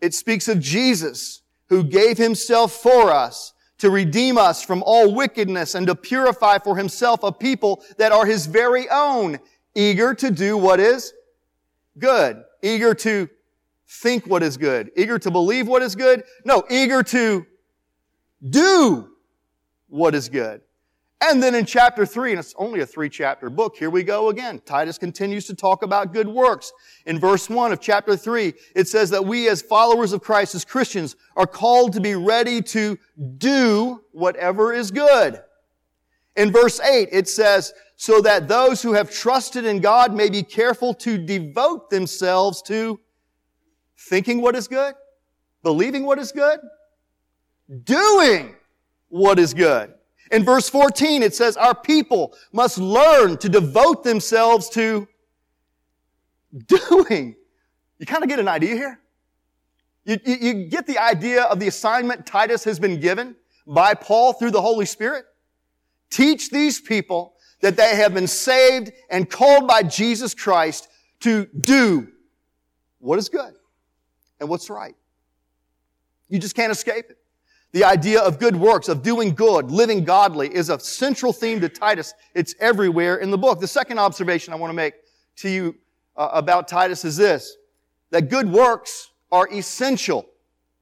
it 0.00 0.14
speaks 0.14 0.48
of 0.48 0.60
Jesus 0.60 1.42
who 1.68 1.82
gave 1.82 2.18
himself 2.18 2.72
for 2.72 3.10
us 3.10 3.54
to 3.78 3.90
redeem 3.90 4.36
us 4.36 4.62
from 4.62 4.82
all 4.84 5.14
wickedness 5.14 5.74
and 5.74 5.86
to 5.86 5.94
purify 5.94 6.58
for 6.58 6.76
himself 6.76 7.22
a 7.22 7.32
people 7.32 7.82
that 7.96 8.12
are 8.12 8.26
his 8.26 8.46
very 8.46 8.88
own, 8.90 9.38
eager 9.74 10.14
to 10.14 10.30
do 10.30 10.56
what 10.56 10.78
is 10.78 11.12
good, 11.98 12.42
eager 12.62 12.94
to 12.94 13.28
think 14.00 14.26
what 14.26 14.42
is 14.42 14.56
good, 14.56 14.90
eager 14.96 15.18
to 15.18 15.30
believe 15.30 15.68
what 15.68 15.82
is 15.82 15.94
good. 15.94 16.24
No, 16.44 16.64
eager 16.70 17.02
to 17.02 17.46
do 18.48 19.10
what 19.88 20.14
is 20.14 20.28
good. 20.28 20.62
And 21.20 21.40
then 21.40 21.54
in 21.54 21.66
chapter 21.66 22.04
three, 22.04 22.30
and 22.30 22.40
it's 22.40 22.54
only 22.58 22.80
a 22.80 22.86
three 22.86 23.08
chapter 23.08 23.48
book, 23.48 23.76
here 23.76 23.90
we 23.90 24.02
go 24.02 24.30
again. 24.30 24.60
Titus 24.64 24.98
continues 24.98 25.46
to 25.46 25.54
talk 25.54 25.84
about 25.84 26.12
good 26.12 26.26
works. 26.26 26.72
In 27.06 27.20
verse 27.20 27.48
one 27.48 27.70
of 27.70 27.80
chapter 27.80 28.16
three, 28.16 28.54
it 28.74 28.88
says 28.88 29.10
that 29.10 29.24
we 29.24 29.48
as 29.48 29.62
followers 29.62 30.12
of 30.12 30.20
Christ, 30.20 30.56
as 30.56 30.64
Christians, 30.64 31.14
are 31.36 31.46
called 31.46 31.92
to 31.92 32.00
be 32.00 32.16
ready 32.16 32.60
to 32.62 32.98
do 33.38 34.02
whatever 34.10 34.72
is 34.72 34.90
good. 34.90 35.40
In 36.34 36.50
verse 36.50 36.80
eight, 36.80 37.10
it 37.12 37.28
says, 37.28 37.72
so 37.94 38.20
that 38.22 38.48
those 38.48 38.82
who 38.82 38.94
have 38.94 39.08
trusted 39.08 39.64
in 39.64 39.78
God 39.78 40.12
may 40.12 40.28
be 40.28 40.42
careful 40.42 40.92
to 40.94 41.18
devote 41.18 41.88
themselves 41.88 42.62
to 42.62 42.98
thinking 44.08 44.40
what 44.40 44.56
is 44.56 44.68
good, 44.68 44.94
believing 45.62 46.04
what 46.04 46.18
is 46.18 46.32
good, 46.32 46.58
doing 47.84 48.54
what 49.08 49.38
is 49.38 49.54
good. 49.54 49.94
In 50.30 50.44
verse 50.44 50.68
14, 50.68 51.22
it 51.22 51.34
says, 51.34 51.56
our 51.56 51.74
people 51.74 52.34
must 52.52 52.78
learn 52.78 53.36
to 53.38 53.48
devote 53.48 54.02
themselves 54.02 54.68
to 54.70 55.06
doing. 56.66 57.36
You 57.98 58.06
kind 58.06 58.22
of 58.22 58.28
get 58.28 58.38
an 58.38 58.48
idea 58.48 58.74
here? 58.74 59.00
You, 60.04 60.18
you, 60.24 60.34
you, 60.34 60.54
get 60.68 60.86
the 60.86 60.98
idea 60.98 61.44
of 61.44 61.60
the 61.60 61.68
assignment 61.68 62.26
Titus 62.26 62.64
has 62.64 62.80
been 62.80 62.98
given 62.98 63.36
by 63.66 63.94
Paul 63.94 64.32
through 64.32 64.50
the 64.50 64.60
Holy 64.60 64.86
Spirit? 64.86 65.26
Teach 66.10 66.50
these 66.50 66.80
people 66.80 67.34
that 67.60 67.76
they 67.76 67.94
have 67.94 68.12
been 68.12 68.26
saved 68.26 68.90
and 69.10 69.30
called 69.30 69.68
by 69.68 69.84
Jesus 69.84 70.34
Christ 70.34 70.88
to 71.20 71.46
do 71.60 72.08
what 72.98 73.18
is 73.18 73.28
good 73.28 73.54
and 74.42 74.50
what's 74.50 74.68
right. 74.68 74.96
You 76.28 76.40
just 76.40 76.56
can't 76.56 76.72
escape 76.72 77.06
it. 77.08 77.18
The 77.70 77.84
idea 77.84 78.20
of 78.20 78.38
good 78.38 78.56
works, 78.56 78.88
of 78.88 79.02
doing 79.02 79.34
good, 79.34 79.70
living 79.70 80.04
godly 80.04 80.54
is 80.54 80.68
a 80.68 80.78
central 80.78 81.32
theme 81.32 81.60
to 81.60 81.68
Titus. 81.68 82.12
It's 82.34 82.54
everywhere 82.60 83.16
in 83.16 83.30
the 83.30 83.38
book. 83.38 83.60
The 83.60 83.68
second 83.68 83.98
observation 83.98 84.52
I 84.52 84.56
want 84.56 84.70
to 84.70 84.74
make 84.74 84.94
to 85.36 85.48
you 85.48 85.76
uh, 86.16 86.30
about 86.32 86.68
Titus 86.68 87.04
is 87.04 87.16
this, 87.16 87.56
that 88.10 88.28
good 88.28 88.50
works 88.50 89.10
are 89.30 89.48
essential 89.50 90.28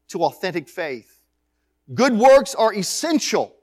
to 0.08 0.24
authentic 0.24 0.68
faith. 0.68 1.20
Good 1.94 2.14
works 2.14 2.54
are 2.54 2.74
essential 2.74 3.54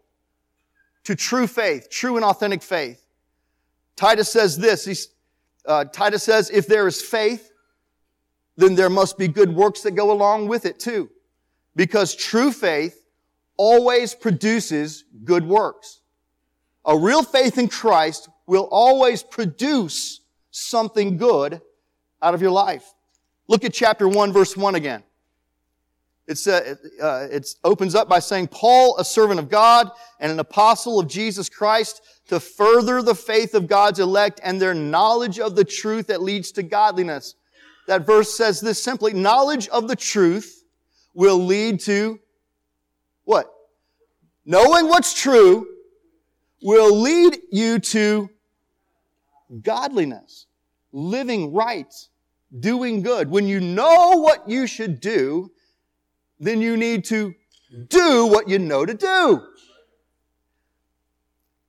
to 1.05 1.15
true 1.15 1.47
faith, 1.47 1.89
true 1.89 2.17
and 2.17 2.23
authentic 2.23 2.61
faith. 2.61 3.03
Titus 3.95 4.31
says 4.31 4.57
this, 4.57 5.09
uh, 5.65 5.85
Titus 5.85 6.23
says, 6.23 6.49
if 6.51 6.67
there 6.67 6.87
is 6.87 7.01
faith, 7.01 7.51
then 8.57 8.75
there 8.75 8.89
must 8.89 9.17
be 9.17 9.27
good 9.27 9.55
works 9.55 9.81
that 9.81 9.91
go 9.91 10.11
along 10.11 10.47
with 10.47 10.65
it 10.65 10.79
too. 10.79 11.09
Because 11.75 12.15
true 12.15 12.51
faith 12.51 12.99
always 13.55 14.13
produces 14.13 15.03
good 15.23 15.47
works. 15.47 16.01
A 16.85 16.97
real 16.97 17.23
faith 17.23 17.57
in 17.57 17.67
Christ 17.67 18.29
will 18.47 18.67
always 18.71 19.21
produce 19.21 20.21
something 20.51 21.17
good 21.17 21.61
out 22.21 22.33
of 22.33 22.41
your 22.41 22.51
life. 22.51 22.93
Look 23.47 23.63
at 23.63 23.73
chapter 23.73 24.07
1 24.07 24.33
verse 24.33 24.57
1 24.57 24.75
again. 24.75 25.03
It's, 26.27 26.45
uh, 26.45 26.75
uh, 27.01 27.27
it 27.31 27.47
opens 27.63 27.95
up 27.95 28.09
by 28.09 28.19
saying, 28.19 28.49
Paul, 28.49 28.97
a 28.97 29.05
servant 29.05 29.39
of 29.39 29.49
God 29.49 29.89
and 30.19 30.29
an 30.29 30.39
apostle 30.39 30.99
of 30.99 31.07
Jesus 31.07 31.47
Christ, 31.47 32.01
to 32.27 32.41
further 32.41 33.01
the 33.01 33.15
faith 33.15 33.53
of 33.53 33.67
God's 33.67 33.99
elect 33.99 34.41
and 34.43 34.61
their 34.61 34.73
knowledge 34.73 35.39
of 35.39 35.55
the 35.55 35.63
truth 35.63 36.07
that 36.07 36.21
leads 36.21 36.51
to 36.53 36.63
godliness. 36.63 37.35
That 37.87 38.05
verse 38.05 38.35
says 38.35 38.59
this 38.59 38.81
simply, 38.81 39.13
knowledge 39.13 39.67
of 39.69 39.87
the 39.87 39.95
truth 39.95 40.63
will 41.13 41.37
lead 41.37 41.79
to 41.81 42.19
what? 43.23 43.51
Knowing 44.45 44.87
what's 44.87 45.13
true 45.19 45.67
will 46.61 46.95
lead 46.95 47.37
you 47.51 47.79
to 47.79 48.29
godliness, 49.61 50.47
living 50.91 51.53
right, 51.53 51.93
doing 52.59 53.01
good. 53.01 53.29
When 53.29 53.47
you 53.47 53.59
know 53.59 54.17
what 54.17 54.47
you 54.49 54.67
should 54.67 54.99
do, 54.99 55.51
then 56.39 56.61
you 56.61 56.77
need 56.77 57.05
to 57.05 57.33
do 57.87 58.27
what 58.27 58.49
you 58.49 58.59
know 58.59 58.85
to 58.85 58.93
do. 58.93 59.43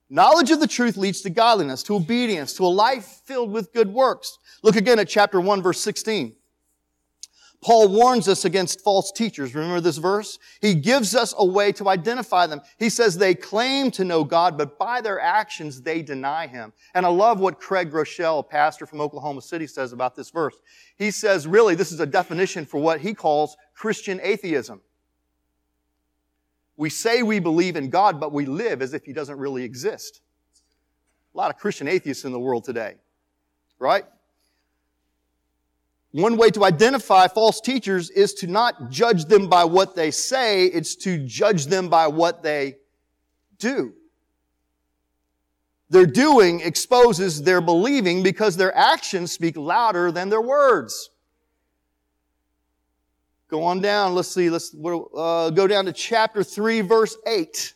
Knowledge 0.09 0.49
of 0.49 0.59
the 0.59 0.67
truth 0.67 0.97
leads 0.97 1.21
to 1.21 1.29
godliness, 1.29 1.83
to 1.83 1.95
obedience, 1.95 2.53
to 2.53 2.63
a 2.63 2.67
life 2.67 3.21
filled 3.25 3.51
with 3.51 3.71
good 3.73 3.93
works. 3.93 4.39
Look 4.63 4.75
again 4.75 4.97
at 4.99 5.07
chapter 5.07 5.39
1 5.39 5.61
verse 5.61 5.79
16. 5.79 6.35
Paul 7.61 7.89
warns 7.89 8.29
us 8.29 8.45
against 8.45 8.81
false 8.81 9.11
teachers. 9.11 9.53
Remember 9.53 9.81
this 9.81 9.97
verse? 9.97 10.39
He 10.61 10.73
gives 10.75 11.13
us 11.13 11.33
a 11.37 11.45
way 11.45 11.73
to 11.73 11.89
identify 11.89 12.47
them. 12.47 12.61
He 12.77 12.89
says 12.89 13.17
they 13.17 13.35
claim 13.35 13.91
to 13.91 14.05
know 14.05 14.23
God, 14.23 14.57
but 14.57 14.79
by 14.79 15.01
their 15.01 15.19
actions 15.19 15.81
they 15.81 16.01
deny 16.01 16.47
Him. 16.47 16.71
And 16.93 17.05
I 17.05 17.09
love 17.09 17.41
what 17.41 17.59
Craig 17.59 17.91
Groeschel, 17.91 18.47
pastor 18.47 18.85
from 18.85 19.01
Oklahoma 19.01 19.41
City, 19.41 19.67
says 19.67 19.91
about 19.91 20.15
this 20.15 20.29
verse. 20.29 20.55
He 20.97 21.11
says, 21.11 21.45
really, 21.45 21.75
this 21.75 21.91
is 21.91 21.99
a 21.99 22.05
definition 22.05 22.65
for 22.65 22.79
what 22.79 23.01
he 23.01 23.13
calls 23.13 23.57
Christian 23.75 24.21
atheism. 24.23 24.81
We 26.79 26.89
say 26.89 27.23
we 27.23 27.39
believe 27.39 27.75
in 27.75 27.89
God, 27.89 28.21
but 28.21 28.31
we 28.31 28.45
live 28.45 28.81
as 28.81 28.93
if 28.93 29.03
He 29.03 29.11
doesn't 29.11 29.37
really 29.37 29.65
exist. 29.65 30.21
A 31.35 31.37
lot 31.37 31.51
of 31.53 31.57
Christian 31.57 31.89
atheists 31.89 32.23
in 32.23 32.31
the 32.31 32.39
world 32.39 32.63
today, 32.63 32.95
right? 33.79 34.05
One 36.11 36.37
way 36.37 36.51
to 36.51 36.63
identify 36.63 37.27
false 37.27 37.59
teachers 37.59 38.09
is 38.09 38.33
to 38.35 38.47
not 38.47 38.89
judge 38.89 39.25
them 39.25 39.49
by 39.49 39.65
what 39.65 39.97
they 39.97 40.09
say, 40.09 40.67
it's 40.67 40.95
to 41.03 41.17
judge 41.25 41.65
them 41.65 41.89
by 41.89 42.07
what 42.07 42.43
they 42.43 42.77
do. 43.57 43.91
Their 45.89 46.05
doing 46.05 46.61
exposes 46.61 47.43
their 47.43 47.59
believing 47.59 48.23
because 48.23 48.55
their 48.55 48.73
actions 48.73 49.33
speak 49.33 49.57
louder 49.57 50.13
than 50.13 50.29
their 50.29 50.41
words. 50.41 51.09
Go 53.49 53.63
on 53.63 53.81
down. 53.81 54.13
Let's 54.13 54.29
see. 54.29 54.49
Let's 54.49 54.75
uh, 54.75 55.49
go 55.49 55.67
down 55.67 55.85
to 55.85 55.93
chapter 55.93 56.43
3, 56.43 56.81
verse 56.81 57.17
8. 57.25 57.73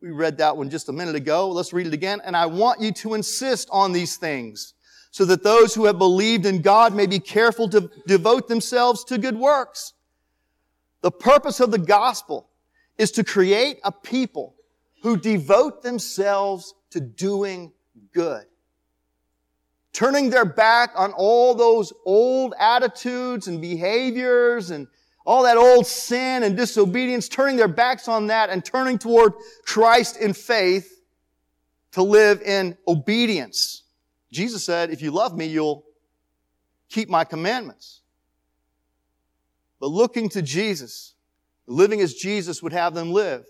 We 0.00 0.10
read 0.10 0.38
that 0.38 0.56
one 0.56 0.70
just 0.70 0.88
a 0.88 0.92
minute 0.92 1.16
ago. 1.16 1.50
Let's 1.50 1.72
read 1.72 1.86
it 1.86 1.92
again. 1.92 2.20
And 2.24 2.36
I 2.36 2.46
want 2.46 2.80
you 2.80 2.92
to 2.92 3.14
insist 3.14 3.68
on 3.72 3.92
these 3.92 4.16
things 4.16 4.74
so 5.10 5.24
that 5.24 5.42
those 5.42 5.74
who 5.74 5.86
have 5.86 5.98
believed 5.98 6.46
in 6.46 6.62
God 6.62 6.94
may 6.94 7.06
be 7.06 7.18
careful 7.18 7.68
to 7.70 7.90
devote 8.06 8.48
themselves 8.48 9.02
to 9.04 9.18
good 9.18 9.36
works. 9.36 9.94
The 11.02 11.10
purpose 11.10 11.60
of 11.60 11.72
the 11.72 11.78
gospel 11.78 12.48
is 12.96 13.10
to 13.12 13.24
create 13.24 13.78
a 13.82 13.90
people 13.90 14.54
who 15.02 15.16
devote 15.16 15.82
themselves 15.82 16.74
to 16.90 17.00
doing 17.00 17.72
good. 18.12 18.44
Turning 19.92 20.30
their 20.30 20.44
back 20.44 20.92
on 20.96 21.12
all 21.12 21.54
those 21.54 21.92
old 22.04 22.54
attitudes 22.58 23.48
and 23.48 23.60
behaviors 23.60 24.70
and 24.70 24.86
all 25.26 25.42
that 25.42 25.56
old 25.56 25.86
sin 25.86 26.42
and 26.42 26.56
disobedience, 26.56 27.28
turning 27.28 27.56
their 27.56 27.68
backs 27.68 28.08
on 28.08 28.28
that 28.28 28.50
and 28.50 28.64
turning 28.64 28.98
toward 28.98 29.34
Christ 29.66 30.16
in 30.16 30.32
faith 30.32 31.02
to 31.92 32.02
live 32.02 32.40
in 32.42 32.76
obedience 32.86 33.80
Jesus 34.32 34.64
said, 34.64 34.90
if 34.90 35.02
you 35.02 35.10
love 35.10 35.36
me, 35.36 35.46
you'll 35.46 35.84
keep 36.88 37.08
my 37.08 37.24
commandments. 37.24 38.00
But 39.80 39.88
looking 39.88 40.28
to 40.30 40.42
Jesus, 40.42 41.14
living 41.66 42.00
as 42.00 42.14
Jesus 42.14 42.62
would 42.62 42.72
have 42.72 42.94
them 42.94 43.12
live. 43.12 43.46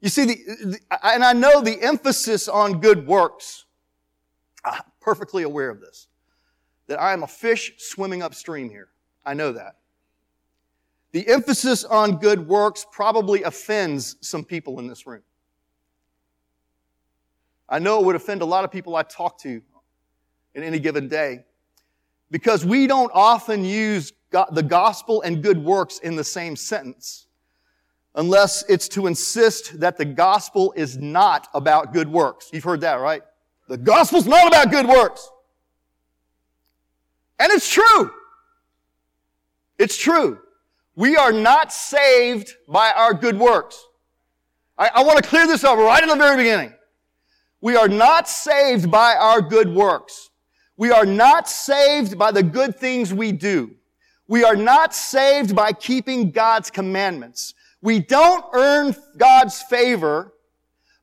You 0.00 0.08
see, 0.08 0.26
the, 0.26 0.34
the, 0.34 0.78
and 1.02 1.24
I 1.24 1.32
know 1.32 1.60
the 1.60 1.80
emphasis 1.82 2.46
on 2.48 2.80
good 2.80 3.06
works. 3.06 3.64
I'm 4.72 4.82
perfectly 5.00 5.42
aware 5.42 5.70
of 5.70 5.80
this. 5.80 6.08
That 6.86 7.00
I 7.00 7.12
am 7.12 7.22
a 7.22 7.26
fish 7.26 7.72
swimming 7.78 8.22
upstream 8.22 8.70
here. 8.70 8.88
I 9.24 9.34
know 9.34 9.52
that. 9.52 9.76
The 11.12 11.26
emphasis 11.28 11.84
on 11.84 12.16
good 12.16 12.46
works 12.46 12.86
probably 12.90 13.42
offends 13.42 14.16
some 14.20 14.44
people 14.44 14.78
in 14.78 14.86
this 14.86 15.06
room. 15.06 15.22
I 17.68 17.78
know 17.78 18.00
it 18.00 18.06
would 18.06 18.16
offend 18.16 18.42
a 18.42 18.46
lot 18.46 18.64
of 18.64 18.70
people 18.70 18.96
I 18.96 19.02
talk 19.02 19.38
to 19.40 19.60
in 20.54 20.62
any 20.62 20.78
given 20.78 21.08
day 21.08 21.44
because 22.30 22.64
we 22.64 22.86
don't 22.86 23.10
often 23.14 23.64
use 23.64 24.12
the 24.30 24.62
gospel 24.62 25.22
and 25.22 25.42
good 25.42 25.62
works 25.62 25.98
in 25.98 26.16
the 26.16 26.24
same 26.24 26.56
sentence 26.56 27.26
unless 28.14 28.64
it's 28.68 28.88
to 28.88 29.06
insist 29.06 29.78
that 29.80 29.96
the 29.96 30.04
gospel 30.04 30.72
is 30.76 30.98
not 30.98 31.48
about 31.54 31.92
good 31.92 32.08
works. 32.08 32.50
You've 32.52 32.64
heard 32.64 32.80
that, 32.80 32.94
right? 32.94 33.22
The 33.68 33.76
gospel's 33.76 34.26
not 34.26 34.48
about 34.48 34.70
good 34.70 34.86
works. 34.86 35.28
And 37.38 37.52
it's 37.52 37.70
true. 37.70 38.10
It's 39.78 39.96
true. 39.96 40.38
We 40.96 41.16
are 41.16 41.32
not 41.32 41.72
saved 41.72 42.54
by 42.66 42.90
our 42.90 43.14
good 43.14 43.38
works. 43.38 43.80
I, 44.76 44.90
I 44.94 45.02
want 45.04 45.22
to 45.22 45.28
clear 45.28 45.46
this 45.46 45.62
up 45.62 45.78
right 45.78 46.02
in 46.02 46.08
the 46.08 46.16
very 46.16 46.36
beginning. 46.36 46.72
We 47.60 47.76
are 47.76 47.88
not 47.88 48.28
saved 48.28 48.90
by 48.90 49.14
our 49.14 49.40
good 49.40 49.68
works. 49.68 50.30
We 50.76 50.90
are 50.90 51.06
not 51.06 51.48
saved 51.48 52.18
by 52.18 52.32
the 52.32 52.42
good 52.42 52.76
things 52.76 53.12
we 53.12 53.32
do. 53.32 53.74
We 54.28 54.44
are 54.44 54.56
not 54.56 54.94
saved 54.94 55.54
by 55.54 55.72
keeping 55.72 56.30
God's 56.30 56.70
commandments. 56.70 57.54
We 57.80 58.00
don't 58.00 58.44
earn 58.52 58.94
God's 59.16 59.62
favor 59.62 60.32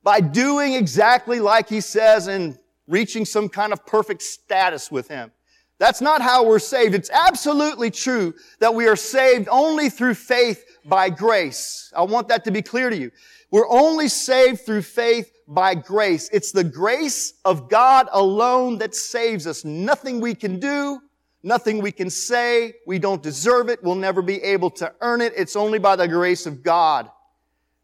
by 0.06 0.20
doing 0.20 0.74
exactly 0.74 1.40
like 1.40 1.68
He 1.68 1.80
says 1.80 2.28
and 2.28 2.56
reaching 2.86 3.24
some 3.24 3.48
kind 3.48 3.72
of 3.72 3.84
perfect 3.84 4.22
status 4.22 4.88
with 4.88 5.08
Him. 5.08 5.32
That's 5.80 6.00
not 6.00 6.22
how 6.22 6.46
we're 6.46 6.60
saved. 6.60 6.94
It's 6.94 7.10
absolutely 7.10 7.90
true 7.90 8.32
that 8.60 8.72
we 8.72 8.86
are 8.86 8.94
saved 8.94 9.48
only 9.50 9.90
through 9.90 10.14
faith 10.14 10.64
by 10.84 11.10
grace. 11.10 11.92
I 11.94 12.02
want 12.02 12.28
that 12.28 12.44
to 12.44 12.52
be 12.52 12.62
clear 12.62 12.88
to 12.88 12.96
you. 12.96 13.10
We're 13.50 13.68
only 13.68 14.06
saved 14.06 14.60
through 14.60 14.82
faith 14.82 15.32
by 15.48 15.74
grace. 15.74 16.30
It's 16.32 16.52
the 16.52 16.62
grace 16.62 17.34
of 17.44 17.68
God 17.68 18.08
alone 18.12 18.78
that 18.78 18.94
saves 18.94 19.44
us. 19.44 19.64
Nothing 19.64 20.20
we 20.20 20.36
can 20.36 20.60
do, 20.60 21.00
nothing 21.42 21.82
we 21.82 21.90
can 21.90 22.10
say. 22.10 22.74
We 22.86 23.00
don't 23.00 23.24
deserve 23.24 23.70
it. 23.70 23.82
We'll 23.82 23.96
never 23.96 24.22
be 24.22 24.40
able 24.40 24.70
to 24.70 24.94
earn 25.00 25.20
it. 25.20 25.32
It's 25.36 25.56
only 25.56 25.80
by 25.80 25.96
the 25.96 26.06
grace 26.06 26.46
of 26.46 26.62
God 26.62 27.10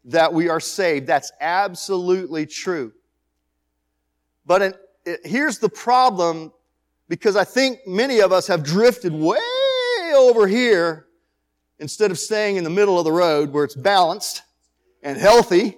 that 0.05 0.33
we 0.33 0.49
are 0.49 0.59
saved. 0.59 1.07
That's 1.07 1.31
absolutely 1.39 2.45
true. 2.45 2.93
But 4.45 4.61
it, 4.61 4.75
it, 5.05 5.19
here's 5.25 5.59
the 5.59 5.69
problem 5.69 6.51
because 7.07 7.35
I 7.35 7.43
think 7.43 7.79
many 7.87 8.19
of 8.19 8.31
us 8.31 8.47
have 8.47 8.63
drifted 8.63 9.13
way 9.13 9.39
over 10.15 10.47
here 10.47 11.07
instead 11.79 12.11
of 12.11 12.19
staying 12.19 12.57
in 12.57 12.63
the 12.63 12.69
middle 12.69 12.97
of 12.97 13.05
the 13.05 13.11
road 13.11 13.51
where 13.51 13.63
it's 13.63 13.75
balanced 13.75 14.41
and 15.01 15.17
healthy 15.17 15.77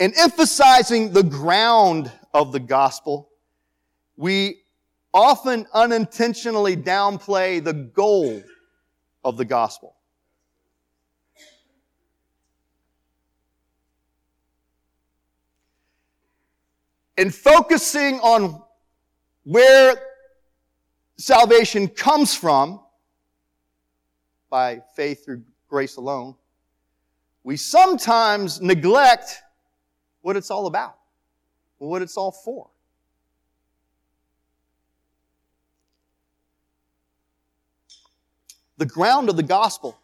and 0.00 0.12
emphasizing 0.16 1.12
the 1.12 1.22
ground 1.22 2.10
of 2.34 2.52
the 2.52 2.60
gospel, 2.60 3.30
we 4.16 4.62
often 5.14 5.66
unintentionally 5.72 6.76
downplay 6.76 7.62
the 7.62 7.72
goal 7.72 8.42
of 9.24 9.36
the 9.36 9.44
gospel. 9.44 9.95
In 17.16 17.30
focusing 17.30 18.20
on 18.20 18.62
where 19.44 19.96
salvation 21.16 21.88
comes 21.88 22.34
from 22.34 22.80
by 24.50 24.82
faith 24.94 25.24
through 25.24 25.42
grace 25.68 25.96
alone, 25.96 26.34
we 27.42 27.56
sometimes 27.56 28.60
neglect 28.60 29.42
what 30.20 30.36
it's 30.36 30.50
all 30.50 30.66
about, 30.66 30.98
what 31.78 32.02
it's 32.02 32.16
all 32.16 32.32
for. 32.32 32.68
The 38.78 38.86
ground 38.86 39.30
of 39.30 39.36
the 39.36 39.42
gospel 39.42 39.98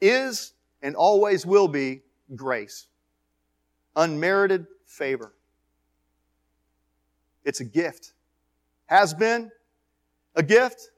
is 0.00 0.54
and 0.80 0.96
always 0.96 1.44
will 1.44 1.68
be 1.68 2.02
grace, 2.34 2.86
unmerited 3.94 4.66
favor. 4.86 5.35
It's 7.46 7.60
a 7.60 7.64
gift. 7.64 8.12
Has 8.86 9.14
been 9.14 9.50
a 10.34 10.42
gift, 10.42 10.90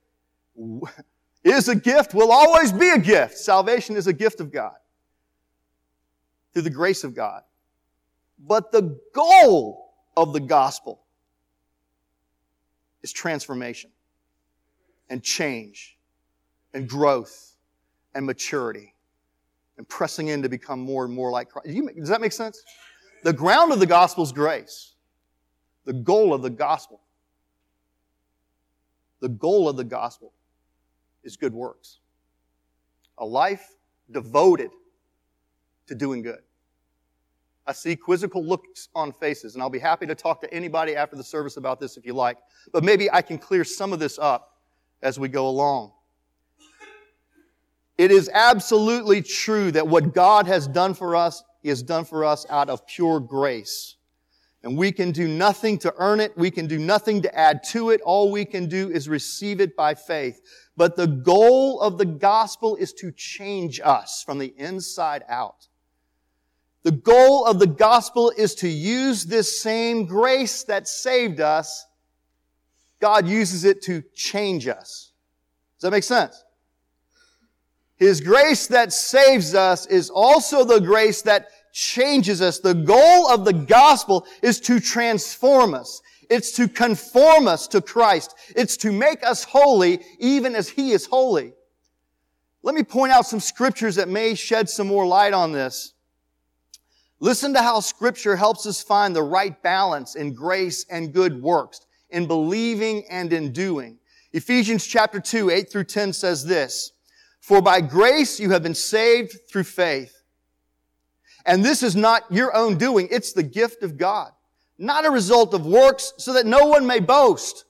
is 1.45 1.69
a 1.69 1.77
gift, 1.77 2.15
will 2.15 2.33
always 2.33 2.73
be 2.73 2.91
a 2.91 2.99
gift. 2.99 3.39
Salvation 3.39 3.95
is 3.95 4.09
a 4.09 4.13
gift 4.13 4.41
of 4.41 4.51
God 4.51 4.75
through 6.53 6.63
the 6.63 6.71
grace 6.71 7.05
of 7.05 7.15
God. 7.15 7.43
But 8.39 8.73
the 8.73 8.99
goal 9.15 9.93
of 10.17 10.33
the 10.33 10.41
gospel 10.41 11.03
is 13.03 13.13
transformation 13.13 13.91
and 15.11 15.23
change 15.23 15.99
and 16.73 16.89
growth 16.89 17.57
and 18.15 18.25
maturity 18.25 18.95
and 19.77 19.89
pressing 19.89 20.29
in 20.29 20.43
to 20.43 20.49
become 20.49 20.81
more 20.81 21.05
and 21.05 21.13
more 21.13 21.31
like 21.31 21.51
Christ. 21.51 21.69
Does 21.97 22.09
that 22.09 22.21
make 22.21 22.33
sense? 22.33 22.63
The 23.23 23.33
ground 23.33 23.73
of 23.73 23.81
the 23.81 23.87
gospel 23.87 24.25
is 24.25 24.33
grace. 24.33 24.95
The 25.88 25.94
goal 25.94 26.35
of 26.35 26.42
the 26.42 26.51
gospel, 26.51 27.01
the 29.20 29.31
goal 29.31 29.70
of 29.70 29.79
the 29.79 29.85
gospel 29.85 30.35
is 31.24 31.35
good 31.35 31.55
works. 31.55 32.01
A 33.16 33.24
life 33.24 33.66
devoted 34.11 34.70
to 35.87 35.94
doing 35.94 36.20
good. 36.20 36.40
I 37.66 37.72
see 37.72 37.96
quizzical 37.96 38.44
looks 38.44 38.90
on 38.94 39.12
faces, 39.12 39.55
and 39.55 39.62
I'll 39.62 39.70
be 39.70 39.79
happy 39.79 40.05
to 40.05 40.14
talk 40.14 40.42
to 40.42 40.53
anybody 40.53 40.94
after 40.94 41.16
the 41.16 41.24
service 41.24 41.57
about 41.57 41.81
this 41.81 41.96
if 41.96 42.05
you 42.05 42.12
like. 42.12 42.37
But 42.70 42.85
maybe 42.85 43.11
I 43.11 43.22
can 43.22 43.38
clear 43.38 43.64
some 43.64 43.94
of 43.94 43.98
this 43.98 44.18
up 44.18 44.59
as 45.01 45.18
we 45.18 45.29
go 45.29 45.48
along. 45.48 45.92
It 47.96 48.11
is 48.11 48.29
absolutely 48.35 49.22
true 49.22 49.72
that 49.72 49.88
what 49.88 50.12
God 50.12 50.46
has 50.48 50.68
done 50.68 50.92
for 50.92 51.16
us 51.16 51.42
is 51.62 51.83
done 51.83 52.05
for 52.05 52.27
us 52.27 52.44
out 52.51 52.68
of 52.68 52.87
pure 52.87 53.20
grace. 53.20 53.94
And 54.62 54.77
we 54.77 54.90
can 54.90 55.12
do 55.12 55.29
nothing 55.29 55.79
to 55.79 55.94
earn 55.99 56.18
it. 56.18 56.37
We 56.37 56.51
can 56.51 56.66
do 56.66 56.79
nothing 56.79 57.23
to 57.23 57.38
add 57.38 57.62
to 57.71 57.90
it. 57.90 58.01
All 58.01 58.33
we 58.33 58.44
can 58.44 58.68
do 58.68 58.90
is 58.90 59.09
receive 59.09 59.61
it 59.61 59.77
by 59.77 59.94
faith. 59.94 60.40
But 60.77 60.97
the 60.97 61.07
goal 61.07 61.81
of 61.81 61.97
the 61.97 62.05
gospel 62.05 62.75
is 62.77 62.92
to 62.94 63.12
change 63.12 63.81
us 63.83 64.23
from 64.25 64.38
the 64.38 64.53
inside 64.57 65.25
out. 65.29 65.68
The 66.83 66.92
goal 66.92 67.44
of 67.44 67.59
the 67.59 67.66
gospel 67.66 68.33
is 68.37 68.55
to 68.57 68.68
use 68.68 69.25
this 69.25 69.61
same 69.61 70.07
grace 70.07 70.64
that 70.64 70.88
saved 70.88 71.40
us. 71.40 71.87
God 73.01 73.29
uses 73.29 73.64
it 73.64 73.83
to 73.83 74.03
change 74.14 74.66
us. 74.66 75.12
Does 75.77 75.83
that 75.83 75.90
make 75.90 76.05
sense? 76.05 76.44
His 77.97 78.21
grace 78.21 78.68
that 78.68 78.92
saves 78.92 79.55
us 79.55 79.87
is 79.87 80.09
also 80.09 80.64
the 80.64 80.81
grace 80.81 81.23
that 81.23 81.49
changes 81.79 82.43
us. 82.43 82.59
The 82.59 82.75
goal 82.75 83.31
of 83.31 83.45
the 83.45 83.53
gospel 83.53 84.27
is 84.43 84.61
to 84.62 84.81
transform 84.81 85.75
us. 85.75 86.03
It's 86.29 86.53
to 86.53 86.69
conform 86.69 87.47
us 87.47 87.69
to 87.69 87.81
Christ. 87.81 88.35
It's 88.57 88.77
to 88.79 88.93
make 88.93 89.25
us 89.25 89.45
holy 89.45 90.01
even 90.19 90.55
as 90.55 90.69
He 90.69 90.91
is 90.91 91.07
holy. 91.07 91.53
Let 92.62 92.75
me 92.75 92.83
point 92.83 93.12
out 93.12 93.27
some 93.27 93.41
scriptures 93.41 93.95
that 93.95 94.09
may 94.09 94.35
shed 94.35 94.69
some 94.69 94.88
more 94.88 95.07
light 95.07 95.33
on 95.33 95.53
this. 95.53 95.95
Listen 97.21 97.55
to 97.55 97.62
how 97.62 97.81
scripture 97.81 98.37
helps 98.37 98.67
us 98.67 98.83
find 98.83 99.14
the 99.14 99.23
right 99.23 99.61
balance 99.62 100.17
in 100.17 100.35
grace 100.35 100.85
and 100.91 101.12
good 101.12 101.41
works, 101.41 101.81
in 102.11 102.27
believing 102.27 103.05
and 103.09 103.33
in 103.33 103.53
doing. 103.53 103.99
Ephesians 104.33 104.87
chapter 104.87 105.21
2, 105.21 105.51
8 105.51 105.71
through 105.71 105.85
10 105.85 106.12
says 106.12 106.45
this, 106.45 106.93
For 107.41 107.62
by 107.62 107.81
grace 107.81 108.38
you 108.38 108.51
have 108.51 108.62
been 108.62 108.75
saved 108.75 109.38
through 109.51 109.64
faith. 109.64 110.18
And 111.49 111.65
this 111.65 111.83
is 111.83 111.97
not 111.97 112.31
your 112.31 112.55
own 112.55 112.77
doing, 112.77 113.09
it's 113.11 113.33
the 113.33 113.43
gift 113.43 113.83
of 113.83 113.97
God, 113.97 114.33
not 114.77 115.07
a 115.07 115.11
result 115.11 115.55
of 115.55 115.65
works 115.65 116.13
so 116.19 116.35
that 116.35 116.45
no 116.45 116.67
one 116.67 116.87
may 116.87 117.01
boast. 117.01 117.65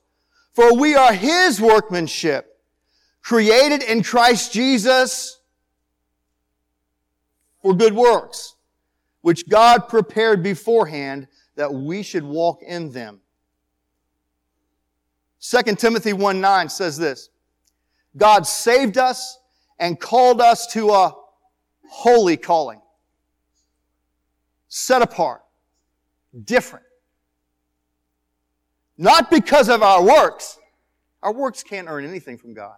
For 0.52 0.74
we 0.74 0.96
are 0.96 1.12
His 1.12 1.60
workmanship, 1.60 2.58
created 3.22 3.84
in 3.84 4.02
Christ 4.02 4.52
Jesus 4.52 5.40
for 7.62 7.72
good 7.72 7.94
works 7.94 8.56
which 9.20 9.48
God 9.48 9.88
prepared 9.88 10.42
beforehand 10.42 11.28
that 11.54 11.72
we 11.72 12.02
should 12.02 12.24
walk 12.24 12.62
in 12.66 12.90
them. 12.90 13.20
2 15.40 15.76
Timothy 15.76 16.12
1 16.12 16.40
9 16.40 16.68
says 16.68 16.98
this 16.98 17.28
God 18.16 18.44
saved 18.44 18.98
us 18.98 19.38
and 19.78 20.00
called 20.00 20.40
us 20.40 20.66
to 20.72 20.90
a 20.90 21.14
holy 21.88 22.36
calling. 22.36 22.80
Set 24.68 25.02
apart. 25.02 25.42
Different. 26.44 26.84
Not 28.96 29.30
because 29.30 29.68
of 29.68 29.82
our 29.82 30.02
works. 30.02 30.58
Our 31.22 31.32
works 31.32 31.62
can't 31.62 31.88
earn 31.88 32.04
anything 32.04 32.38
from 32.38 32.54
God. 32.54 32.76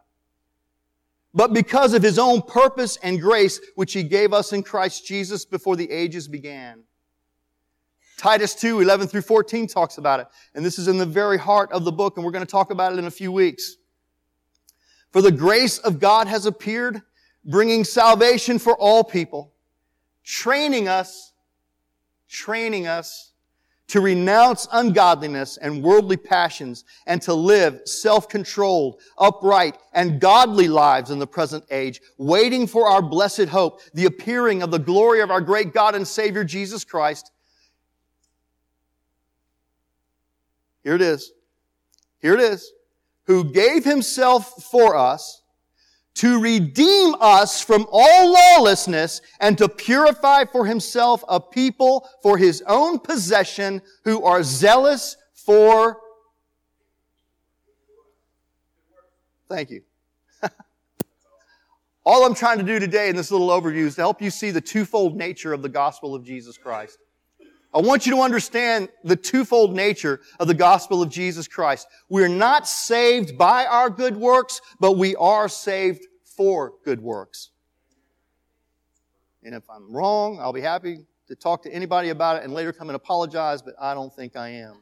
But 1.32 1.52
because 1.52 1.94
of 1.94 2.02
His 2.02 2.18
own 2.18 2.42
purpose 2.42 2.98
and 3.02 3.20
grace, 3.20 3.60
which 3.74 3.92
He 3.92 4.02
gave 4.02 4.32
us 4.32 4.52
in 4.52 4.62
Christ 4.62 5.06
Jesus 5.06 5.44
before 5.44 5.76
the 5.76 5.90
ages 5.90 6.28
began. 6.28 6.82
Titus 8.18 8.54
2, 8.54 8.80
11 8.80 9.08
through 9.08 9.22
14 9.22 9.66
talks 9.66 9.96
about 9.96 10.20
it. 10.20 10.26
And 10.54 10.64
this 10.64 10.78
is 10.78 10.88
in 10.88 10.98
the 10.98 11.06
very 11.06 11.38
heart 11.38 11.72
of 11.72 11.84
the 11.84 11.92
book, 11.92 12.16
and 12.16 12.24
we're 12.24 12.32
going 12.32 12.44
to 12.44 12.50
talk 12.50 12.70
about 12.70 12.92
it 12.92 12.98
in 12.98 13.06
a 13.06 13.10
few 13.10 13.32
weeks. 13.32 13.76
For 15.10 15.22
the 15.22 15.32
grace 15.32 15.78
of 15.78 15.98
God 15.98 16.28
has 16.28 16.44
appeared, 16.44 17.00
bringing 17.44 17.82
salvation 17.82 18.58
for 18.58 18.76
all 18.76 19.02
people, 19.02 19.54
training 20.22 20.86
us, 20.86 21.29
training 22.30 22.86
us 22.86 23.32
to 23.88 24.00
renounce 24.00 24.68
ungodliness 24.72 25.56
and 25.56 25.82
worldly 25.82 26.16
passions 26.16 26.84
and 27.06 27.20
to 27.20 27.34
live 27.34 27.80
self-controlled, 27.86 29.00
upright, 29.18 29.76
and 29.92 30.20
godly 30.20 30.68
lives 30.68 31.10
in 31.10 31.18
the 31.18 31.26
present 31.26 31.64
age, 31.72 32.00
waiting 32.16 32.68
for 32.68 32.86
our 32.86 33.02
blessed 33.02 33.46
hope, 33.46 33.80
the 33.94 34.06
appearing 34.06 34.62
of 34.62 34.70
the 34.70 34.78
glory 34.78 35.20
of 35.20 35.30
our 35.30 35.40
great 35.40 35.74
God 35.74 35.96
and 35.96 36.06
Savior 36.06 36.44
Jesus 36.44 36.84
Christ. 36.84 37.32
Here 40.84 40.94
it 40.94 41.02
is. 41.02 41.32
Here 42.20 42.34
it 42.34 42.40
is 42.40 42.72
who 43.24 43.44
gave 43.44 43.84
himself 43.84 44.62
for 44.70 44.96
us 44.96 45.39
to 46.14 46.40
redeem 46.40 47.14
us 47.20 47.62
from 47.62 47.86
all 47.90 48.32
lawlessness 48.32 49.20
and 49.40 49.56
to 49.58 49.68
purify 49.68 50.44
for 50.44 50.66
himself 50.66 51.24
a 51.28 51.40
people 51.40 52.08
for 52.22 52.36
his 52.36 52.62
own 52.66 52.98
possession 52.98 53.80
who 54.04 54.22
are 54.24 54.42
zealous 54.42 55.16
for 55.34 56.00
Thank 59.50 59.70
you. 59.70 59.82
All 62.06 62.24
I'm 62.24 62.36
trying 62.36 62.58
to 62.58 62.64
do 62.64 62.78
today 62.78 63.08
in 63.08 63.16
this 63.16 63.32
little 63.32 63.48
overview 63.48 63.84
is 63.84 63.96
to 63.96 64.00
help 64.00 64.22
you 64.22 64.30
see 64.30 64.52
the 64.52 64.60
twofold 64.60 65.16
nature 65.16 65.52
of 65.52 65.60
the 65.60 65.68
gospel 65.68 66.14
of 66.14 66.24
Jesus 66.24 66.56
Christ. 66.56 66.98
I 67.72 67.80
want 67.80 68.04
you 68.04 68.12
to 68.16 68.22
understand 68.22 68.88
the 69.04 69.14
twofold 69.14 69.74
nature 69.74 70.20
of 70.40 70.48
the 70.48 70.54
gospel 70.54 71.02
of 71.02 71.08
Jesus 71.08 71.46
Christ. 71.46 71.86
We're 72.08 72.28
not 72.28 72.66
saved 72.66 73.38
by 73.38 73.64
our 73.66 73.88
good 73.88 74.16
works, 74.16 74.60
but 74.80 74.98
we 74.98 75.14
are 75.16 75.48
saved 75.48 76.06
for 76.24 76.74
good 76.84 77.00
works. 77.00 77.50
And 79.44 79.54
if 79.54 79.68
I'm 79.70 79.92
wrong, 79.92 80.38
I'll 80.40 80.52
be 80.52 80.60
happy 80.60 81.06
to 81.28 81.36
talk 81.36 81.62
to 81.62 81.72
anybody 81.72 82.08
about 82.08 82.36
it 82.36 82.44
and 82.44 82.52
later 82.52 82.72
come 82.72 82.88
and 82.88 82.96
apologize, 82.96 83.62
but 83.62 83.74
I 83.80 83.94
don't 83.94 84.12
think 84.14 84.36
I 84.36 84.48
am. 84.48 84.80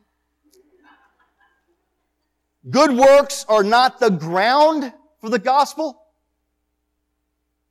Good 2.70 2.96
works 2.96 3.44
are 3.48 3.62
not 3.62 4.00
the 4.00 4.10
ground 4.10 4.92
for 5.20 5.28
the 5.30 5.38
gospel, 5.38 6.02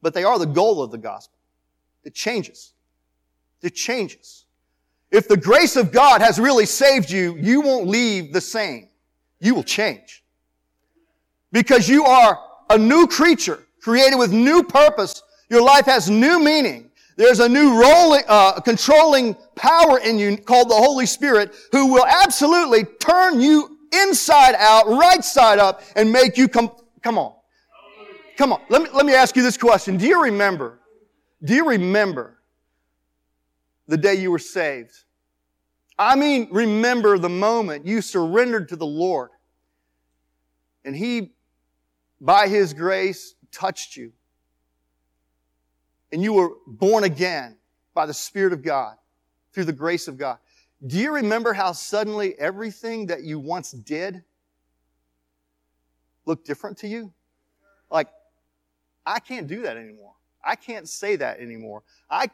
but 0.02 0.14
they 0.14 0.24
are 0.24 0.38
the 0.38 0.46
goal 0.46 0.82
of 0.82 0.92
the 0.92 0.98
gospel. 0.98 1.38
It 2.04 2.14
changes. 2.14 2.74
It 3.62 3.74
changes. 3.76 4.46
If 5.12 5.28
the 5.28 5.38
grace 5.38 5.76
of 5.76 5.91
God 5.91 6.22
has 6.22 6.39
really 6.39 6.65
saved 6.65 7.10
you, 7.10 7.36
you 7.38 7.62
won't 7.62 7.88
leave 7.88 8.34
the 8.34 8.41
same. 8.41 8.89
You 9.39 9.56
will 9.56 9.63
change. 9.63 10.24
Because 11.52 11.88
you 11.88 12.04
are 12.04 12.39
a 12.70 12.78
new 12.78 13.08
creature, 13.08 13.63
created 13.82 14.17
with 14.17 14.34
new 14.34 14.63
purpose. 14.63 15.24
Your 15.50 15.62
life 15.62 15.86
has 15.86 16.10
new 16.10 16.43
meaning. 16.43 16.91
There's 17.15 17.39
a 17.39 17.50
new 17.50 17.82
rolling, 17.82 18.24
uh, 18.28 18.60
controlling 18.60 19.36
power 19.56 20.00
in 20.00 20.20
you 20.20 20.38
called 20.38 20.70
the 20.70 20.76
Holy 20.76 21.06
Spirit 21.06 21.56
who 21.72 21.93
will 21.93 22.06
absolutely 22.06 22.84
turn 23.00 23.39
you 23.39 23.78
inside 24.04 24.56
out, 24.56 24.88
right 24.88 25.24
side 25.24 25.58
up, 25.58 25.82
and 25.96 26.12
make 26.12 26.38
you 26.38 26.48
come, 26.48 26.72
come 27.02 27.17
on. 27.17 27.34
Come 28.38 28.54
on. 28.54 28.62
Let 28.70 28.84
me, 28.84 28.89
let 28.93 29.06
me 29.06 29.15
ask 29.15 29.36
you 29.36 29.41
this 29.41 29.58
question. 29.58 29.98
Do 29.98 30.06
you 30.06 30.22
remember, 30.22 30.80
do 31.43 31.56
you 31.56 31.67
remember 31.67 32.37
the 33.88 33.97
day 33.97 34.15
you 34.15 34.32
were 34.32 34.39
saved. 34.39 34.93
I 36.00 36.15
mean, 36.15 36.50
remember 36.52 37.17
the 37.17 37.30
moment 37.30 37.88
you 37.88 38.02
surrendered 38.02 38.69
to 38.69 38.76
the 38.76 38.86
Lord 38.86 39.32
and 40.86 40.95
He, 40.95 41.34
by 42.21 42.47
His 42.47 42.73
grace, 42.73 43.36
touched 43.52 43.95
you. 43.95 44.12
And 46.12 46.21
you 46.21 46.34
were 46.34 46.52
born 46.67 47.04
again 47.04 47.58
by 47.93 48.06
the 48.06 48.13
Spirit 48.13 48.54
of 48.54 48.62
God 48.63 48.95
through 49.52 49.65
the 49.65 49.73
grace 49.73 50.08
of 50.08 50.17
God. 50.17 50.38
Do 50.86 50.97
you 50.97 51.15
remember 51.15 51.54
how 51.54 51.71
suddenly 51.71 52.36
everything 52.38 53.08
that 53.08 53.23
you 53.23 53.39
once 53.39 53.71
did 53.71 54.23
looked 56.26 56.45
different 56.45 56.78
to 56.80 56.88
you? 56.88 57.12
Like, 57.89 58.08
I 59.06 59.19
can't 59.19 59.47
do 59.47 59.63
that 59.63 59.78
anymore. 59.78 60.13
I 60.45 60.56
can't 60.56 60.88
say 60.88 61.15
that 61.15 61.39
anymore. 61.39 61.84
I 62.10 62.30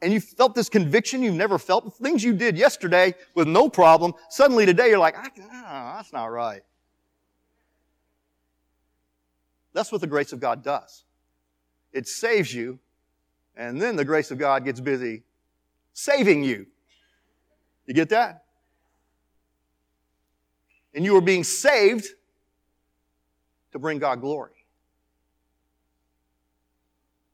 and 0.00 0.12
you 0.12 0.20
felt 0.20 0.54
this 0.54 0.68
conviction 0.68 1.22
you've 1.22 1.34
never 1.34 1.58
felt, 1.58 1.92
things 1.96 2.22
you 2.22 2.32
did 2.32 2.56
yesterday 2.56 3.14
with 3.34 3.48
no 3.48 3.68
problem, 3.68 4.14
suddenly 4.30 4.64
today 4.64 4.88
you're 4.88 4.98
like, 4.98 5.16
I, 5.16 5.28
oh, 5.36 5.96
that's 5.96 6.12
not 6.12 6.26
right. 6.26 6.62
That's 9.72 9.90
what 9.90 10.00
the 10.00 10.06
grace 10.06 10.32
of 10.32 10.40
God 10.40 10.62
does. 10.62 11.04
It 11.92 12.06
saves 12.06 12.54
you, 12.54 12.78
and 13.56 13.80
then 13.80 13.96
the 13.96 14.04
grace 14.04 14.30
of 14.30 14.38
God 14.38 14.64
gets 14.64 14.80
busy 14.80 15.22
saving 15.94 16.44
you. 16.44 16.66
You 17.86 17.94
get 17.94 18.10
that? 18.10 18.44
And 20.94 21.04
you 21.04 21.16
are 21.16 21.20
being 21.20 21.44
saved 21.44 22.06
to 23.72 23.78
bring 23.78 23.98
God 23.98 24.20
glory, 24.20 24.52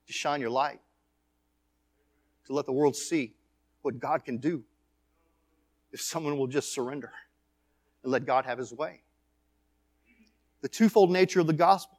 to 0.07 0.13
shine 0.13 0.41
your 0.41 0.51
light 0.51 0.81
to 2.47 2.53
let 2.53 2.67
the 2.67 2.73
world 2.73 2.97
see 2.97 3.35
what 3.83 3.99
God 3.99 4.25
can 4.25 4.39
do 4.39 4.63
if 5.93 6.01
someone 6.01 6.37
will 6.39 6.47
just 6.47 6.73
surrender 6.73 7.13
and 8.03 8.13
let 8.13 8.27
God 8.27 8.45
have 8.45 8.59
his 8.59 8.73
way. 8.73 9.01
The 10.61 10.69
twofold 10.69 11.11
nature 11.11 11.41
of 11.41 11.47
the 11.47 11.53
gospel. 11.53 11.99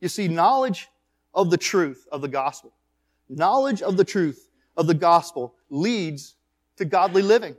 You 0.00 0.08
see, 0.08 0.28
knowledge 0.28 0.88
of 1.34 1.50
the 1.50 1.58
truth 1.58 2.06
of 2.10 2.20
the 2.20 2.28
gospel, 2.28 2.72
knowledge 3.28 3.82
of 3.82 3.96
the 3.96 4.04
truth 4.04 4.48
of 4.76 4.86
the 4.86 4.94
gospel 4.94 5.54
leads 5.68 6.36
to 6.76 6.84
godly 6.84 7.22
living. 7.22 7.56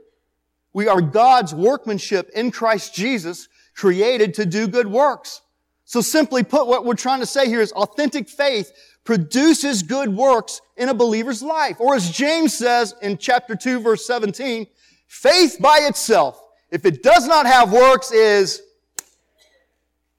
We 0.72 0.88
are 0.88 1.00
God's 1.00 1.54
workmanship 1.54 2.30
in 2.34 2.50
Christ 2.50 2.94
Jesus, 2.94 3.48
created 3.74 4.34
to 4.34 4.46
do 4.46 4.66
good 4.66 4.86
works. 4.86 5.42
So 5.84 6.00
simply 6.00 6.42
put, 6.42 6.66
what 6.66 6.84
we're 6.84 6.94
trying 6.94 7.20
to 7.20 7.26
say 7.26 7.48
here 7.48 7.60
is 7.60 7.72
authentic 7.72 8.28
faith 8.28 8.72
produces 9.04 9.82
good 9.82 10.08
works 10.08 10.60
in 10.76 10.88
a 10.88 10.94
believer's 10.94 11.42
life. 11.42 11.80
Or 11.80 11.94
as 11.94 12.10
James 12.10 12.56
says 12.56 12.94
in 13.02 13.18
chapter 13.18 13.56
2 13.56 13.80
verse 13.80 14.06
17, 14.06 14.66
faith 15.06 15.56
by 15.60 15.78
itself, 15.82 16.40
if 16.70 16.86
it 16.86 17.02
does 17.02 17.26
not 17.26 17.46
have 17.46 17.72
works, 17.72 18.12
is 18.12 18.62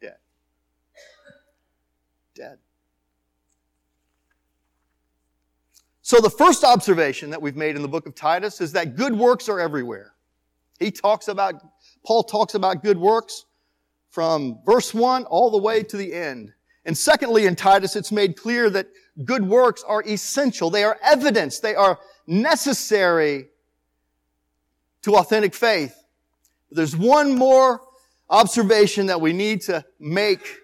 dead. 0.02 0.16
Dead. 2.36 2.58
So 6.02 6.20
the 6.20 6.30
first 6.30 6.64
observation 6.64 7.30
that 7.30 7.42
we've 7.42 7.56
made 7.56 7.76
in 7.76 7.82
the 7.82 7.88
book 7.88 8.06
of 8.06 8.14
Titus 8.14 8.62
is 8.62 8.74
that 8.74 8.96
good 8.96 9.16
works 9.16 9.50
are 9.50 9.60
everywhere. 9.60 10.14
He 10.80 10.92
talks 10.92 11.28
about, 11.30 11.56
Paul 12.06 12.24
talks 12.24 12.56
about 12.56 12.84
good 12.84 12.98
works 12.98 13.46
from 14.10 14.60
verse 14.66 14.94
1 14.94 15.24
all 15.26 15.50
the 15.50 15.58
way 15.58 15.82
to 15.82 15.98
the 15.98 16.14
end. 16.14 16.54
And 16.86 16.98
secondly, 16.98 17.46
in 17.46 17.56
Titus, 17.56 17.96
it's 17.96 18.12
made 18.12 18.36
clear 18.36 18.70
that 18.70 18.88
good 19.24 19.48
works 19.48 19.84
are 19.88 20.04
essential. 20.04 20.70
They 20.70 20.84
are 20.84 21.00
evidence. 21.02 21.60
They 21.60 21.76
are 21.76 22.00
necessary 22.28 23.48
to 25.04 25.16
authentic 25.16 25.54
faith. 25.54 25.96
There's 26.72 26.96
one 26.96 27.36
more 27.36 27.82
observation 28.30 29.08
that 29.08 29.22
we 29.22 29.32
need 29.32 29.62
to 29.62 29.86
make 30.00 30.58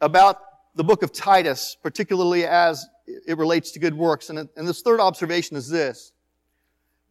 about 0.00 0.40
the 0.74 0.84
book 0.84 1.02
of 1.02 1.12
Titus, 1.12 1.76
particularly 1.82 2.44
as 2.44 2.84
it 3.26 3.38
relates 3.38 3.70
to 3.72 3.78
good 3.78 3.94
works. 3.94 4.28
And, 4.28 4.38
and 4.56 4.68
this 4.68 4.82
third 4.82 5.00
observation 5.00 5.56
is 5.56 5.68
this. 5.68 6.12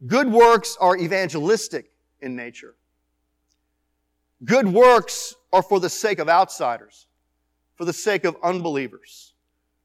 Good 0.06 0.30
works 0.30 0.76
are 0.80 0.96
evangelistic 0.96 1.90
in 2.20 2.36
nature. 2.36 2.74
Good 4.44 4.68
works 4.68 5.34
are 5.52 5.62
for 5.62 5.80
the 5.80 5.88
sake 5.88 6.18
of 6.18 6.28
outsiders 6.28 7.06
for 7.76 7.84
the 7.84 7.92
sake 7.92 8.24
of 8.24 8.36
unbelievers, 8.42 9.34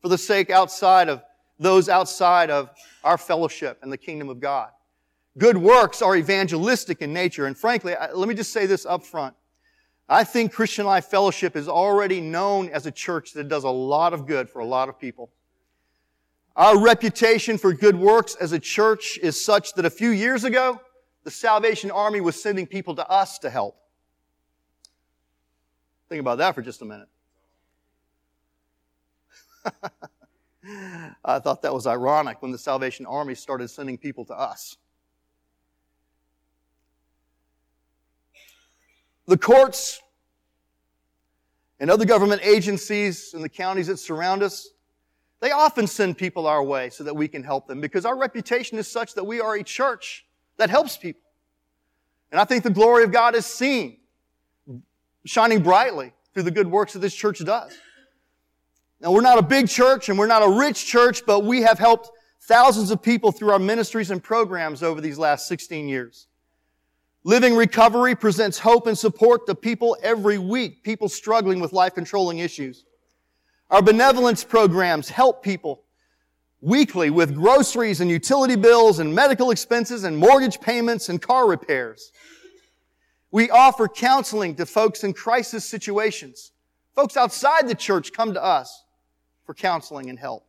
for 0.01 0.09
the 0.09 0.17
sake 0.17 0.49
outside 0.49 1.09
of 1.09 1.23
those 1.59 1.89
outside 1.89 2.49
of 2.49 2.69
our 3.03 3.17
fellowship 3.17 3.79
and 3.81 3.91
the 3.91 3.97
kingdom 3.97 4.29
of 4.29 4.39
God. 4.39 4.69
Good 5.37 5.57
works 5.57 6.01
are 6.01 6.15
evangelistic 6.15 7.01
in 7.01 7.13
nature. 7.13 7.45
And 7.45 7.57
frankly, 7.57 7.95
let 8.13 8.27
me 8.27 8.33
just 8.33 8.51
say 8.51 8.65
this 8.65 8.85
up 8.85 9.03
front. 9.03 9.35
I 10.07 10.23
think 10.23 10.53
Christian 10.53 10.85
Life 10.85 11.05
Fellowship 11.05 11.55
is 11.55 11.67
already 11.67 12.19
known 12.19 12.69
as 12.69 12.85
a 12.85 12.91
church 12.91 13.33
that 13.33 13.47
does 13.47 13.63
a 13.63 13.69
lot 13.69 14.13
of 14.13 14.25
good 14.25 14.49
for 14.49 14.59
a 14.59 14.65
lot 14.65 14.89
of 14.89 14.99
people. 14.99 15.29
Our 16.55 16.81
reputation 16.81 17.57
for 17.57 17.73
good 17.73 17.95
works 17.95 18.35
as 18.35 18.51
a 18.51 18.59
church 18.59 19.19
is 19.21 19.43
such 19.43 19.73
that 19.73 19.85
a 19.85 19.89
few 19.89 20.09
years 20.09 20.43
ago, 20.43 20.81
the 21.23 21.31
Salvation 21.31 21.91
Army 21.91 22.21
was 22.21 22.41
sending 22.41 22.65
people 22.65 22.95
to 22.95 23.07
us 23.07 23.37
to 23.39 23.49
help. 23.49 23.77
Think 26.09 26.21
about 26.21 26.39
that 26.39 26.55
for 26.55 26.61
just 26.61 26.81
a 26.81 26.85
minute. 26.85 27.07
I 31.25 31.39
thought 31.39 31.61
that 31.61 31.73
was 31.73 31.87
ironic 31.87 32.41
when 32.41 32.51
the 32.51 32.57
Salvation 32.57 33.05
Army 33.05 33.35
started 33.35 33.69
sending 33.69 33.97
people 33.97 34.25
to 34.25 34.33
us. 34.33 34.77
The 39.27 39.37
courts 39.37 40.01
and 41.79 41.89
other 41.89 42.05
government 42.05 42.41
agencies 42.43 43.33
in 43.33 43.41
the 43.41 43.49
counties 43.49 43.87
that 43.87 43.97
surround 43.97 44.43
us, 44.43 44.69
they 45.39 45.51
often 45.51 45.87
send 45.87 46.17
people 46.17 46.47
our 46.47 46.63
way 46.63 46.89
so 46.89 47.03
that 47.03 47.15
we 47.15 47.27
can 47.27 47.43
help 47.43 47.67
them 47.67 47.79
because 47.79 48.05
our 48.05 48.17
reputation 48.17 48.77
is 48.77 48.87
such 48.87 49.13
that 49.13 49.23
we 49.23 49.39
are 49.39 49.55
a 49.55 49.63
church 49.63 50.25
that 50.57 50.69
helps 50.69 50.97
people. 50.97 51.21
And 52.31 52.39
I 52.39 52.45
think 52.45 52.63
the 52.63 52.69
glory 52.69 53.03
of 53.03 53.11
God 53.11 53.35
is 53.35 53.45
seen, 53.45 53.97
shining 55.25 55.63
brightly 55.63 56.13
through 56.33 56.43
the 56.43 56.51
good 56.51 56.67
works 56.67 56.93
that 56.93 56.99
this 56.99 57.15
church 57.15 57.43
does. 57.43 57.77
Now, 59.01 59.11
we're 59.11 59.21
not 59.21 59.37
a 59.37 59.43
big 59.43 59.69
church 59.69 60.09
and 60.09 60.19
we're 60.19 60.27
not 60.27 60.43
a 60.43 60.49
rich 60.49 60.85
church, 60.85 61.25
but 61.25 61.45
we 61.45 61.61
have 61.61 61.79
helped 61.79 62.11
thousands 62.41 62.91
of 62.91 63.01
people 63.01 63.31
through 63.31 63.51
our 63.51 63.59
ministries 63.59 64.11
and 64.11 64.21
programs 64.21 64.83
over 64.83 64.99
these 64.99 65.17
last 65.17 65.47
16 65.47 65.87
years. 65.87 66.27
Living 67.23 67.55
Recovery 67.55 68.15
presents 68.15 68.59
hope 68.59 68.87
and 68.87 68.97
support 68.97 69.45
to 69.47 69.55
people 69.55 69.95
every 70.01 70.37
week, 70.37 70.83
people 70.83 71.07
struggling 71.07 71.59
with 71.59 71.73
life 71.73 71.93
controlling 71.95 72.39
issues. 72.39 72.85
Our 73.69 73.81
benevolence 73.81 74.43
programs 74.43 75.09
help 75.09 75.43
people 75.43 75.83
weekly 76.61 77.09
with 77.09 77.35
groceries 77.35 78.01
and 78.01 78.09
utility 78.09 78.55
bills 78.55 78.99
and 78.99 79.13
medical 79.13 79.51
expenses 79.51 80.03
and 80.03 80.17
mortgage 80.17 80.59
payments 80.59 81.07
and 81.07 81.21
car 81.21 81.47
repairs. 81.47 82.11
We 83.31 83.49
offer 83.49 83.87
counseling 83.87 84.55
to 84.55 84.65
folks 84.65 85.03
in 85.03 85.13
crisis 85.13 85.63
situations. 85.63 86.51
Folks 86.95 87.15
outside 87.15 87.67
the 87.67 87.75
church 87.75 88.11
come 88.11 88.33
to 88.33 88.43
us 88.43 88.83
for 89.49 89.55
counseling 89.55 90.11
and 90.11 90.19
help. 90.19 90.45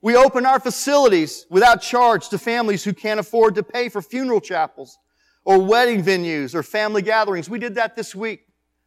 We 0.00 0.16
open 0.16 0.46
our 0.46 0.58
facilities 0.58 1.44
without 1.50 1.82
charge 1.82 2.30
to 2.30 2.38
families 2.38 2.82
who 2.82 2.94
can't 2.94 3.20
afford 3.20 3.54
to 3.56 3.62
pay 3.62 3.90
for 3.90 4.00
funeral 4.00 4.40
chapels 4.40 4.96
or 5.44 5.58
wedding 5.58 6.02
venues 6.02 6.54
or 6.54 6.62
family 6.62 7.02
gatherings. 7.02 7.50
We 7.50 7.58
did 7.58 7.74
that 7.74 7.96
this 7.96 8.14
week. 8.14 8.46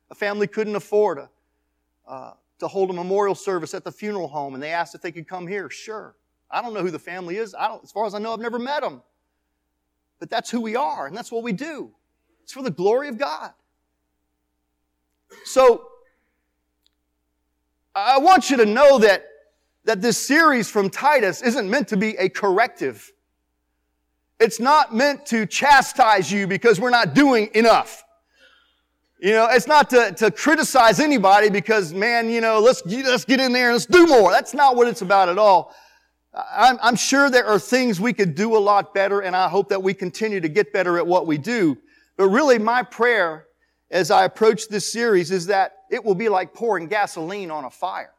A 0.10 0.16
family 0.16 0.48
couldn't 0.48 0.76
afford 0.76 1.20
a, 1.20 1.30
uh, 2.08 2.34
to 2.58 2.68
hold 2.68 2.90
a 2.90 2.94
memorial 2.94 3.36
service 3.36 3.76
at 3.76 3.84
the 3.84 3.92
funeral 3.92 4.28
home, 4.28 4.56
and 4.56 4.64
they 4.64 4.72
asked 4.72 4.96
if 4.96 5.02
they 5.04 5.12
could 5.12 5.28
come 5.28 5.46
here. 5.46 5.70
Sure. 5.70 6.16
I 6.50 6.64
don't 6.64 6.74
know 6.74 6.82
who 6.82 6.90
the 6.90 6.98
family 6.98 7.38
is. 7.38 7.54
I 7.54 7.68
don't, 7.68 7.84
as 7.84 7.92
far 7.92 8.08
as 8.08 8.16
I 8.16 8.18
know, 8.18 8.34
I've 8.34 8.40
never 8.40 8.58
met 8.58 8.82
them. 8.82 9.04
But 10.18 10.32
that's 10.32 10.50
who 10.50 10.60
we 10.60 10.76
are, 10.76 11.06
and 11.06 11.16
that's 11.16 11.32
what 11.32 11.44
we 11.44 11.52
do. 11.52 11.92
It's 12.42 12.54
for 12.54 12.64
the 12.64 12.72
glory 12.72 13.10
of 13.10 13.20
God. 13.20 13.54
So, 15.46 15.90
I 17.96 18.18
want 18.20 18.50
you 18.50 18.58
to 18.58 18.66
know 18.66 19.00
that, 19.00 19.26
that 19.86 20.02
this 20.02 20.18
series 20.18 20.70
from 20.70 20.90
Titus 20.90 21.42
isn't 21.42 21.70
meant 21.70 21.88
to 21.90 21.98
be 21.98 22.18
a 22.18 22.30
corrective. 22.30 23.12
It's 24.40 24.60
not 24.60 24.94
meant 24.94 25.26
to 25.28 25.46
chastise 25.46 26.32
you 26.32 26.48
because 26.48 26.80
we're 26.80 26.90
not 26.90 27.14
doing 27.14 27.50
enough. 27.54 28.04
You 29.20 29.32
know, 29.32 29.48
it's 29.50 29.68
not 29.68 29.90
to, 29.92 30.12
to 30.18 30.32
criticize 30.32 31.00
anybody 31.00 31.50
because, 31.50 31.94
man, 31.94 32.30
you 32.30 32.42
know, 32.42 32.60
let's, 32.60 32.86
let's 32.86 33.26
get 33.26 33.40
in 33.40 33.54
there 33.54 33.68
and 33.68 33.76
let's 33.76 33.86
do 33.86 34.06
more. 34.06 34.32
That's 34.32 34.54
not 34.54 34.76
what 34.76 34.88
it's 34.88 35.02
about 35.02 35.30
at 35.30 35.38
all. 35.38 35.74
I'm, 36.34 36.78
I'm 36.82 36.96
sure 36.96 37.30
there 37.30 37.46
are 37.46 37.60
things 37.60 38.02
we 38.02 38.12
could 38.12 38.36
do 38.36 38.58
a 38.58 38.60
lot 38.60 38.94
better, 38.94 39.22
and 39.22 39.36
I 39.36 39.48
hope 39.48 39.70
that 39.70 39.82
we 39.82 39.94
continue 39.94 40.42
to 40.42 40.50
get 40.50 40.74
better 40.74 40.98
at 40.98 41.06
what 41.06 41.28
we 41.28 41.38
do. 41.38 41.78
But 42.18 42.30
really, 42.30 42.58
my 42.58 42.84
prayer 42.84 43.46
as 43.94 44.10
I 44.10 44.26
approach 44.26 44.68
this 44.68 44.92
series 44.92 45.30
is 45.30 45.46
that 45.46 45.84
it 45.90 46.04
will 46.04 46.16
be 46.16 46.28
like 46.28 46.54
pouring 46.54 46.88
gasoline 46.88 47.52
on 47.52 47.64
a 47.64 47.70
fire. 47.70 48.12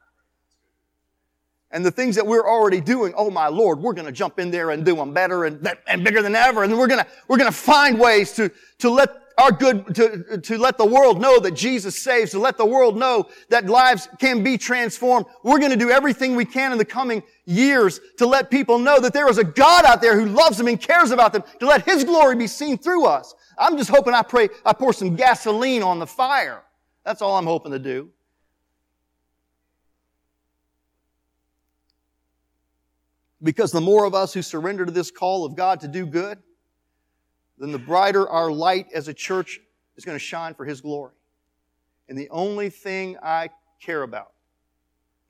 And 1.72 1.84
the 1.84 1.90
things 1.90 2.14
that 2.14 2.24
we're 2.24 2.48
already 2.48 2.80
doing, 2.80 3.12
oh 3.16 3.28
my 3.28 3.48
Lord, 3.48 3.80
we're 3.80 3.92
going 3.92 4.06
to 4.06 4.12
jump 4.12 4.38
in 4.38 4.52
there 4.52 4.70
and 4.70 4.84
do 4.84 4.94
them 4.94 5.12
better 5.12 5.44
and, 5.44 5.68
and 5.88 6.04
bigger 6.04 6.22
than 6.22 6.36
ever. 6.36 6.62
And 6.62 6.78
we're 6.78 6.86
going 6.86 7.00
to, 7.00 7.06
we're 7.26 7.36
going 7.36 7.50
to 7.50 7.56
find 7.56 7.98
ways 7.98 8.32
to, 8.34 8.52
to 8.78 8.88
let 8.88 9.10
our 9.36 9.50
good, 9.50 9.92
to, 9.96 10.38
to 10.38 10.58
let 10.58 10.78
the 10.78 10.86
world 10.86 11.20
know 11.20 11.40
that 11.40 11.56
Jesus 11.56 12.00
saves, 12.00 12.30
to 12.30 12.38
let 12.38 12.56
the 12.56 12.64
world 12.64 12.96
know 12.96 13.28
that 13.48 13.66
lives 13.66 14.08
can 14.20 14.44
be 14.44 14.56
transformed. 14.56 15.26
We're 15.42 15.58
going 15.58 15.72
to 15.72 15.76
do 15.76 15.90
everything 15.90 16.36
we 16.36 16.44
can 16.44 16.70
in 16.70 16.78
the 16.78 16.84
coming 16.84 17.24
years 17.44 17.98
to 18.18 18.26
let 18.26 18.48
people 18.48 18.78
know 18.78 19.00
that 19.00 19.12
there 19.12 19.28
is 19.28 19.38
a 19.38 19.44
God 19.44 19.84
out 19.84 20.00
there 20.00 20.18
who 20.18 20.26
loves 20.26 20.56
them 20.56 20.68
and 20.68 20.80
cares 20.80 21.10
about 21.10 21.32
them, 21.32 21.42
to 21.58 21.66
let 21.66 21.84
His 21.84 22.04
glory 22.04 22.36
be 22.36 22.46
seen 22.46 22.78
through 22.78 23.06
us. 23.06 23.34
I'm 23.58 23.76
just 23.76 23.90
hoping 23.90 24.14
I 24.14 24.22
pray, 24.22 24.48
I 24.64 24.72
pour 24.72 24.92
some 24.92 25.16
gasoline 25.16 25.82
on 25.82 25.98
the 25.98 26.06
fire. 26.06 26.62
That's 27.04 27.22
all 27.22 27.36
I'm 27.36 27.46
hoping 27.46 27.72
to 27.72 27.78
do. 27.78 28.10
Because 33.42 33.72
the 33.72 33.80
more 33.80 34.04
of 34.04 34.14
us 34.14 34.32
who 34.32 34.40
surrender 34.40 34.86
to 34.86 34.92
this 34.92 35.10
call 35.10 35.44
of 35.44 35.54
God 35.54 35.80
to 35.80 35.88
do 35.88 36.06
good, 36.06 36.38
then 37.58 37.72
the 37.72 37.78
brighter 37.78 38.28
our 38.28 38.50
light 38.50 38.86
as 38.94 39.08
a 39.08 39.14
church 39.14 39.60
is 39.96 40.04
going 40.04 40.16
to 40.16 40.24
shine 40.24 40.54
for 40.54 40.64
His 40.64 40.80
glory. 40.80 41.12
And 42.08 42.18
the 42.18 42.28
only 42.30 42.70
thing 42.70 43.16
I 43.22 43.50
care 43.80 44.02
about, 44.02 44.32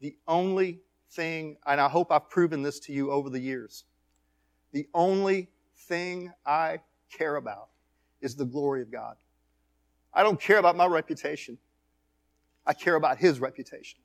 the 0.00 0.16
only 0.28 0.80
thing, 1.10 1.56
and 1.66 1.80
I 1.80 1.88
hope 1.88 2.12
I've 2.12 2.30
proven 2.30 2.62
this 2.62 2.78
to 2.80 2.92
you 2.92 3.10
over 3.10 3.30
the 3.30 3.40
years, 3.40 3.84
the 4.72 4.86
only 4.94 5.48
thing 5.76 6.32
I 6.46 6.78
care 7.10 7.36
about 7.36 7.68
is 8.24 8.34
the 8.34 8.44
glory 8.44 8.82
of 8.82 8.90
God. 8.90 9.16
I 10.12 10.22
don't 10.22 10.40
care 10.40 10.58
about 10.58 10.76
my 10.76 10.86
reputation. 10.86 11.58
I 12.66 12.72
care 12.72 12.96
about 12.96 13.18
His 13.18 13.38
reputation. 13.38 14.00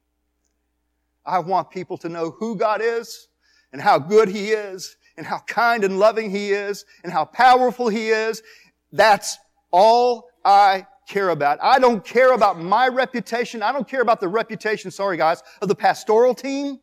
I 1.25 1.39
want 1.39 1.71
people 1.71 1.97
to 1.99 2.09
know 2.09 2.31
who 2.31 2.55
God 2.55 2.81
is 2.83 3.29
and 3.71 3.81
how 3.81 3.97
good 3.97 4.29
He 4.29 4.49
is 4.49 4.97
and 5.17 5.25
how 5.25 5.39
kind 5.39 5.83
and 5.83 5.99
loving 5.99 6.29
He 6.29 6.51
is 6.51 6.85
and 7.03 7.11
how 7.13 7.25
powerful 7.25 7.87
He 7.87 8.09
is. 8.09 8.43
That's 8.91 9.37
all 9.71 10.29
I 10.43 10.85
care 11.07 11.29
about. 11.29 11.59
I 11.61 11.79
don't 11.79 12.03
care 12.03 12.33
about 12.33 12.59
my 12.59 12.87
reputation. 12.87 13.63
I 13.63 13.71
don't 13.71 13.87
care 13.87 14.01
about 14.01 14.19
the 14.19 14.27
reputation, 14.27 14.91
sorry 14.91 15.17
guys, 15.17 15.41
of 15.61 15.67
the 15.67 15.75
pastoral 15.75 16.35
team. 16.35 16.79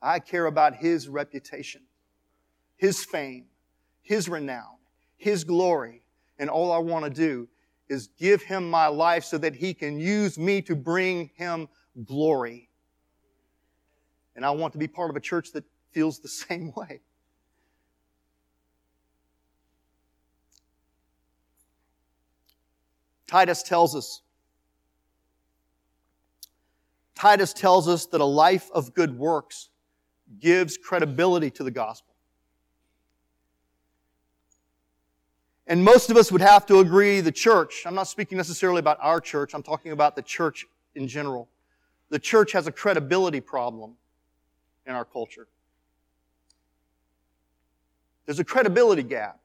I 0.00 0.20
care 0.20 0.46
about 0.46 0.76
His 0.76 1.08
reputation, 1.08 1.82
His 2.76 3.04
fame, 3.04 3.46
His 4.02 4.28
renown, 4.28 4.75
His 5.16 5.44
glory. 5.44 6.02
And 6.38 6.50
all 6.50 6.72
I 6.72 6.78
want 6.78 7.04
to 7.04 7.10
do 7.10 7.48
is 7.88 8.08
give 8.18 8.42
Him 8.42 8.68
my 8.68 8.88
life 8.88 9.24
so 9.24 9.38
that 9.38 9.54
He 9.54 9.74
can 9.74 9.98
use 9.98 10.38
me 10.38 10.60
to 10.62 10.76
bring 10.76 11.30
Him 11.36 11.68
glory. 12.04 12.68
And 14.34 14.44
I 14.44 14.50
want 14.50 14.72
to 14.72 14.78
be 14.78 14.88
part 14.88 15.10
of 15.10 15.16
a 15.16 15.20
church 15.20 15.52
that 15.52 15.64
feels 15.92 16.18
the 16.18 16.28
same 16.28 16.72
way. 16.76 17.00
Titus 23.26 23.62
tells 23.62 23.96
us 23.96 24.22
Titus 27.16 27.54
tells 27.54 27.88
us 27.88 28.06
that 28.06 28.20
a 28.20 28.26
life 28.26 28.70
of 28.72 28.92
good 28.92 29.18
works 29.18 29.70
gives 30.38 30.76
credibility 30.76 31.50
to 31.52 31.64
the 31.64 31.70
gospel. 31.70 32.15
And 35.66 35.84
most 35.84 36.10
of 36.10 36.16
us 36.16 36.30
would 36.30 36.40
have 36.40 36.64
to 36.66 36.78
agree 36.78 37.20
the 37.20 37.32
church, 37.32 37.82
I'm 37.86 37.94
not 37.94 38.06
speaking 38.06 38.38
necessarily 38.38 38.78
about 38.78 38.98
our 39.00 39.20
church, 39.20 39.54
I'm 39.54 39.62
talking 39.62 39.92
about 39.92 40.14
the 40.14 40.22
church 40.22 40.66
in 40.94 41.08
general. 41.08 41.48
The 42.10 42.18
church 42.18 42.52
has 42.52 42.66
a 42.68 42.72
credibility 42.72 43.40
problem 43.40 43.94
in 44.86 44.94
our 44.94 45.04
culture. 45.04 45.48
There's 48.26 48.38
a 48.38 48.44
credibility 48.44 49.02
gap. 49.02 49.40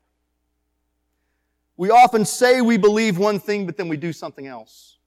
We 1.78 1.90
often 1.90 2.26
say 2.26 2.62
we 2.62 2.78
believe 2.78 3.18
one 3.18 3.40
thing, 3.40 3.66
but 3.66 3.78
then 3.78 3.88
we 3.88 3.98
do 3.98 4.14
something 4.14 4.46
else. 4.46 5.00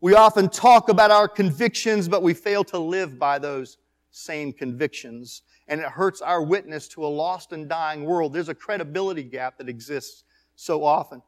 We 0.00 0.14
often 0.14 0.48
talk 0.48 0.88
about 0.88 1.10
our 1.10 1.28
convictions, 1.28 2.08
but 2.08 2.22
we 2.22 2.32
fail 2.32 2.64
to 2.64 2.78
live 2.78 3.18
by 3.18 3.38
those 3.38 3.78
same 4.10 4.52
convictions. 4.52 5.42
And 5.66 5.80
it 5.80 5.86
hurts 5.86 6.22
our 6.22 6.42
witness 6.42 6.88
to 6.88 7.04
a 7.04 7.08
lost 7.08 7.52
and 7.52 7.68
dying 7.68 8.04
world. 8.04 8.32
There's 8.32 8.48
a 8.48 8.54
credibility 8.54 9.22
gap 9.22 9.58
that 9.58 9.68
exists 9.68 10.24
so 10.58 10.82
often. 10.82 11.22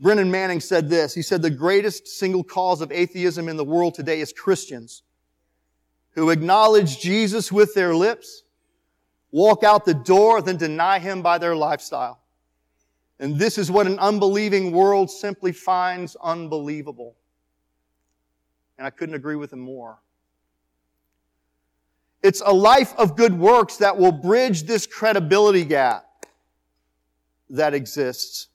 Brennan 0.00 0.30
Manning 0.30 0.60
said 0.60 0.88
this. 0.88 1.14
He 1.14 1.20
said, 1.20 1.42
the 1.42 1.50
greatest 1.50 2.08
single 2.08 2.42
cause 2.42 2.80
of 2.80 2.90
atheism 2.90 3.48
in 3.48 3.58
the 3.58 3.64
world 3.64 3.94
today 3.94 4.20
is 4.20 4.32
Christians 4.32 5.02
who 6.12 6.30
acknowledge 6.30 7.00
Jesus 7.00 7.52
with 7.52 7.74
their 7.74 7.94
lips, 7.94 8.44
walk 9.30 9.62
out 9.62 9.84
the 9.84 9.92
door, 9.92 10.40
then 10.40 10.56
deny 10.56 10.98
him 10.98 11.20
by 11.20 11.36
their 11.36 11.54
lifestyle. 11.54 12.18
And 13.20 13.38
this 13.38 13.58
is 13.58 13.70
what 13.70 13.86
an 13.86 13.98
unbelieving 13.98 14.72
world 14.72 15.10
simply 15.10 15.52
finds 15.52 16.16
unbelievable. 16.16 17.14
And 18.78 18.86
I 18.86 18.90
couldn't 18.90 19.16
agree 19.16 19.36
with 19.36 19.52
him 19.52 19.60
more. 19.60 19.98
It's 22.22 22.40
a 22.44 22.52
life 22.52 22.94
of 22.96 23.16
good 23.16 23.38
works 23.38 23.76
that 23.76 23.98
will 23.98 24.12
bridge 24.12 24.62
this 24.62 24.86
credibility 24.86 25.64
gap 25.64 26.07
that 27.50 27.74
exists. 27.74 28.48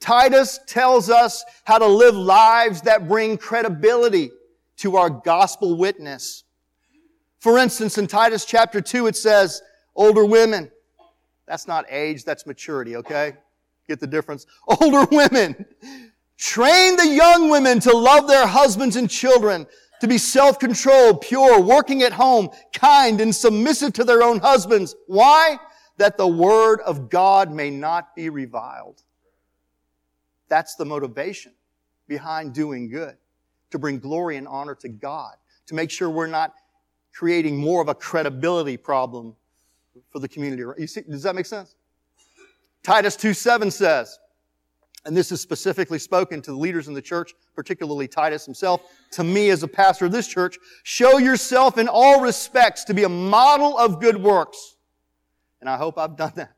Titus 0.00 0.60
tells 0.66 1.08
us 1.08 1.44
how 1.64 1.78
to 1.78 1.86
live 1.86 2.14
lives 2.14 2.82
that 2.82 3.08
bring 3.08 3.38
credibility 3.38 4.30
to 4.76 4.96
our 4.96 5.08
gospel 5.08 5.76
witness. 5.76 6.44
For 7.38 7.58
instance, 7.58 7.98
in 7.98 8.06
Titus 8.06 8.44
chapter 8.44 8.80
2, 8.80 9.06
it 9.06 9.16
says, 9.16 9.62
older 9.94 10.24
women. 10.24 10.70
That's 11.46 11.66
not 11.66 11.84
age, 11.90 12.24
that's 12.24 12.46
maturity, 12.46 12.96
okay? 12.96 13.34
Get 13.86 14.00
the 14.00 14.06
difference? 14.06 14.46
Older 14.80 15.06
women. 15.10 15.66
Train 16.38 16.96
the 16.96 17.06
young 17.06 17.50
women 17.50 17.80
to 17.80 17.92
love 17.94 18.26
their 18.26 18.46
husbands 18.46 18.96
and 18.96 19.10
children, 19.10 19.66
to 20.00 20.08
be 20.08 20.18
self-controlled, 20.18 21.20
pure, 21.20 21.60
working 21.60 22.02
at 22.02 22.12
home, 22.12 22.48
kind, 22.72 23.20
and 23.20 23.34
submissive 23.34 23.92
to 23.94 24.04
their 24.04 24.22
own 24.22 24.40
husbands. 24.40 24.94
Why? 25.06 25.58
That 25.96 26.16
the 26.16 26.26
word 26.26 26.80
of 26.80 27.08
God 27.08 27.52
may 27.52 27.70
not 27.70 28.14
be 28.16 28.28
reviled. 28.28 29.02
That's 30.48 30.74
the 30.74 30.84
motivation 30.84 31.52
behind 32.08 32.52
doing 32.52 32.88
good. 32.88 33.16
To 33.70 33.78
bring 33.78 33.98
glory 33.98 34.36
and 34.36 34.46
honor 34.46 34.74
to 34.76 34.88
God. 34.88 35.34
To 35.66 35.74
make 35.74 35.90
sure 35.90 36.10
we're 36.10 36.26
not 36.26 36.54
creating 37.12 37.56
more 37.56 37.80
of 37.80 37.88
a 37.88 37.94
credibility 37.94 38.76
problem 38.76 39.34
for 40.10 40.18
the 40.18 40.28
community. 40.28 40.62
You 40.78 40.86
see, 40.86 41.02
does 41.02 41.22
that 41.22 41.34
make 41.34 41.46
sense? 41.46 41.74
Titus 42.82 43.16
2 43.16 43.32
7 43.32 43.70
says, 43.70 44.18
and 45.06 45.16
this 45.16 45.30
is 45.32 45.40
specifically 45.40 45.98
spoken 45.98 46.40
to 46.42 46.50
the 46.50 46.56
leaders 46.56 46.88
in 46.88 46.94
the 46.94 47.02
church, 47.02 47.34
particularly 47.54 48.08
Titus 48.08 48.44
himself, 48.44 48.82
to 49.12 49.24
me 49.24 49.50
as 49.50 49.62
a 49.62 49.68
pastor 49.68 50.06
of 50.06 50.12
this 50.12 50.26
church, 50.26 50.58
show 50.82 51.18
yourself 51.18 51.76
in 51.76 51.88
all 51.88 52.20
respects 52.20 52.84
to 52.84 52.94
be 52.94 53.04
a 53.04 53.08
model 53.08 53.76
of 53.76 54.00
good 54.00 54.16
works. 54.16 54.73
And 55.64 55.70
I 55.70 55.78
hope 55.78 55.96
I've 55.96 56.14
done 56.14 56.32
that. 56.34 56.54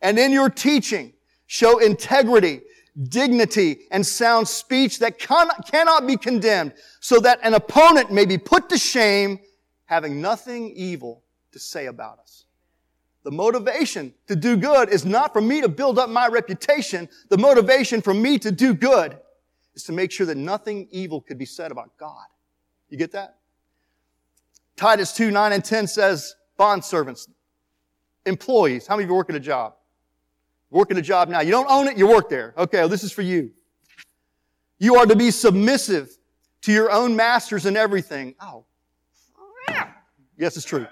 And 0.00 0.20
in 0.20 0.30
your 0.30 0.48
teaching, 0.48 1.14
show 1.46 1.80
integrity, 1.80 2.60
dignity, 3.08 3.80
and 3.90 4.06
sound 4.06 4.46
speech 4.46 5.00
that 5.00 5.18
cannot 5.18 6.06
be 6.06 6.16
condemned, 6.16 6.74
so 7.00 7.18
that 7.18 7.40
an 7.42 7.54
opponent 7.54 8.12
may 8.12 8.24
be 8.24 8.38
put 8.38 8.68
to 8.68 8.78
shame, 8.78 9.40
having 9.86 10.22
nothing 10.22 10.70
evil 10.76 11.24
to 11.50 11.58
say 11.58 11.86
about 11.86 12.20
us. 12.20 12.44
The 13.24 13.32
motivation 13.32 14.14
to 14.28 14.36
do 14.36 14.56
good 14.56 14.90
is 14.90 15.04
not 15.04 15.32
for 15.32 15.40
me 15.40 15.60
to 15.60 15.68
build 15.68 15.98
up 15.98 16.08
my 16.08 16.28
reputation. 16.28 17.08
The 17.30 17.38
motivation 17.38 18.00
for 18.00 18.14
me 18.14 18.38
to 18.38 18.52
do 18.52 18.74
good 18.74 19.18
is 19.74 19.82
to 19.82 19.92
make 19.92 20.12
sure 20.12 20.24
that 20.26 20.36
nothing 20.36 20.86
evil 20.92 21.20
could 21.20 21.36
be 21.36 21.46
said 21.46 21.72
about 21.72 21.96
God. 21.98 22.26
You 22.90 22.96
get 22.96 23.10
that? 23.10 23.38
Titus 24.76 25.12
2, 25.14 25.32
9 25.32 25.52
and 25.52 25.64
10 25.64 25.88
says, 25.88 26.36
bond 26.56 26.84
servants, 26.84 27.28
employees. 28.26 28.86
How 28.86 28.96
many 28.96 29.04
of 29.04 29.10
you 29.10 29.16
work 29.16 29.30
at 29.30 29.36
a 29.36 29.40
job? 29.40 29.74
Working 30.70 30.96
a 30.98 31.02
job 31.02 31.28
now. 31.28 31.40
You 31.40 31.50
don't 31.52 31.70
own 31.70 31.88
it, 31.88 31.96
you 31.96 32.06
work 32.06 32.28
there. 32.28 32.52
Okay, 32.58 32.78
well, 32.78 32.88
this 32.88 33.04
is 33.04 33.12
for 33.12 33.22
you. 33.22 33.52
You 34.78 34.96
are 34.96 35.06
to 35.06 35.16
be 35.16 35.30
submissive 35.30 36.10
to 36.62 36.72
your 36.72 36.90
own 36.90 37.16
masters 37.16 37.66
in 37.66 37.76
everything. 37.76 38.34
Oh. 38.40 38.64
Yes, 40.36 40.56
it's 40.56 40.66
true. 40.66 40.86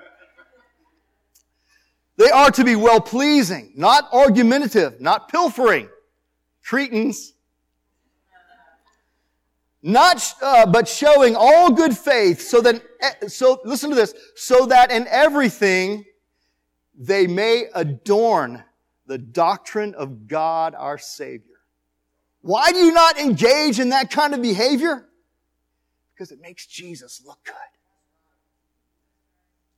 They 2.17 2.31
are 2.31 2.51
to 2.53 2.65
be 2.65 2.77
well 2.77 3.01
pleasing, 3.01 3.73
not 3.75 4.09
argumentative, 4.13 5.01
not 5.01 5.29
pilfering. 5.29 5.89
Cretans. 6.65 7.33
Not, 9.83 10.33
uh, 10.41 10.65
but 10.65 10.89
showing 10.89 11.37
all 11.37 11.71
good 11.71 11.95
faith 11.95 12.41
so 12.41 12.63
that, 12.63 12.83
eh, 13.03 13.29
so, 13.29 13.61
listen 13.67 13.91
to 13.91 13.97
this, 13.97 14.15
so 14.35 14.65
that 14.67 14.91
in 14.91 15.07
everything 15.09 16.07
they 16.97 17.27
may 17.27 17.65
adorn 17.75 18.63
the 19.07 19.19
doctrine 19.19 19.95
of 19.95 20.27
God 20.27 20.75
our 20.75 20.99
Savior. 20.99 21.61
Why 22.41 22.73
do 22.73 22.79
you 22.79 22.93
not 22.93 23.19
engage 23.19 23.81
in 23.81 23.91
that 23.91 24.11
kind 24.11 24.35
of 24.35 24.43
behavior? 24.43 25.09
Because 26.13 26.31
it 26.31 26.41
makes 26.41 26.67
Jesus 26.67 27.23
look 27.27 27.39
good. 27.45 27.55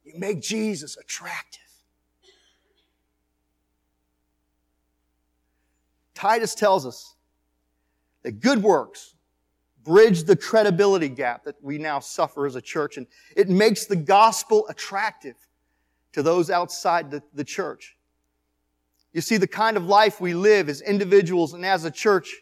You 0.05 0.19
make 0.19 0.41
Jesus 0.41 0.97
attractive. 0.97 1.63
Titus 6.15 6.55
tells 6.55 6.87
us 6.87 7.15
that 8.23 8.41
good 8.41 8.63
works 8.63 9.15
bridge 9.85 10.25
the 10.25 10.37
credibility 10.37 11.09
gap 11.09 11.45
that 11.45 11.55
we 11.63 11.79
now 11.79 12.01
suffer 12.01 12.47
as 12.47 12.57
a 12.57 12.61
church, 12.61 12.97
and 12.97 13.07
it 13.37 13.49
makes 13.49 13.87
the 13.87 13.95
gospel 13.95 14.67
attractive 14.69 15.37
to 16.17 16.23
those 16.23 16.49
outside 16.49 17.11
the, 17.11 17.23
the 17.35 17.45
church. 17.45 17.95
You 19.13 19.21
see, 19.21 19.37
the 19.37 19.47
kind 19.47 19.77
of 19.77 19.85
life 19.85 20.19
we 20.19 20.33
live 20.33 20.71
as 20.71 20.81
individuals 20.81 21.53
and 21.53 21.63
as 21.63 21.85
a 21.85 21.91
church 21.91 22.37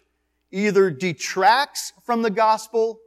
either 0.52 0.90
detracts 0.90 1.92
from 2.04 2.22
the 2.22 2.30
gospel 2.30 3.00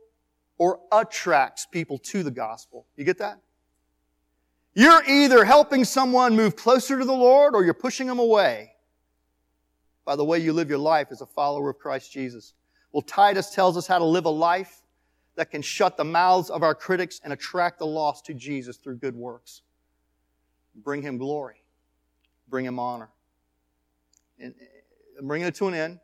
or 0.57 0.81
attracts 0.91 1.65
people 1.65 1.97
to 1.99 2.21
the 2.21 2.31
gospel. 2.31 2.85
You 2.97 3.05
get 3.05 3.17
that? 3.19 3.39
You're 4.73 5.05
either 5.07 5.45
helping 5.45 5.85
someone 5.85 6.35
move 6.35 6.57
closer 6.57 6.99
to 6.99 7.05
the 7.05 7.13
Lord 7.13 7.55
or 7.55 7.63
you're 7.63 7.73
pushing 7.73 8.07
them 8.07 8.19
away 8.19 8.73
by 10.03 10.17
the 10.17 10.25
way 10.25 10.37
you 10.37 10.51
live 10.51 10.67
your 10.67 10.79
life 10.79 11.07
as 11.11 11.21
a 11.21 11.25
follower 11.25 11.69
of 11.69 11.79
Christ 11.79 12.11
Jesus. 12.11 12.55
Well, 12.91 13.03
Titus 13.03 13.51
tells 13.51 13.77
us 13.77 13.87
how 13.87 13.99
to 13.99 14.05
live 14.05 14.25
a 14.25 14.29
life 14.29 14.81
that 15.37 15.49
can 15.49 15.61
shut 15.61 15.95
the 15.95 16.03
mouths 16.03 16.49
of 16.49 16.61
our 16.61 16.75
critics 16.75 17.21
and 17.23 17.31
attract 17.31 17.79
the 17.79 17.87
lost 17.87 18.25
to 18.25 18.33
Jesus 18.33 18.75
through 18.75 18.97
good 18.97 19.15
works. 19.15 19.61
Bring 20.77 21.01
him 21.01 21.17
glory. 21.17 21.63
Bring 22.47 22.65
him 22.65 22.79
honor. 22.79 23.09
And 24.39 24.53
bringing 25.21 25.47
it 25.47 25.55
to 25.55 25.67
an 25.67 25.73
end. 25.73 25.99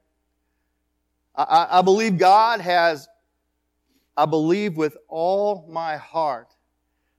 I, 1.35 1.79
I 1.79 1.81
believe 1.81 2.17
God 2.17 2.59
has, 2.61 3.07
I 4.17 4.25
believe 4.25 4.77
with 4.77 4.97
all 5.07 5.65
my 5.69 5.97
heart 5.97 6.53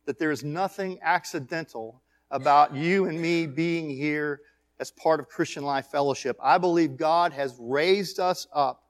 that 0.07 0.19
there 0.19 0.31
is 0.31 0.45
nothing 0.45 0.99
accidental 1.03 2.03
about 2.31 2.75
you 2.75 3.07
and 3.07 3.21
me 3.21 3.47
being 3.47 3.91
here 3.91 4.41
as 4.81 4.91
part 4.91 5.21
of 5.21 5.29
Christian 5.29 5.65
Life 5.65 5.87
Fellowship. 5.87 6.37
I 6.43 6.59
believe 6.59 6.97
God 6.97 7.33
has 7.33 7.57
raised 7.59 8.19
us 8.19 8.47
up 8.53 8.84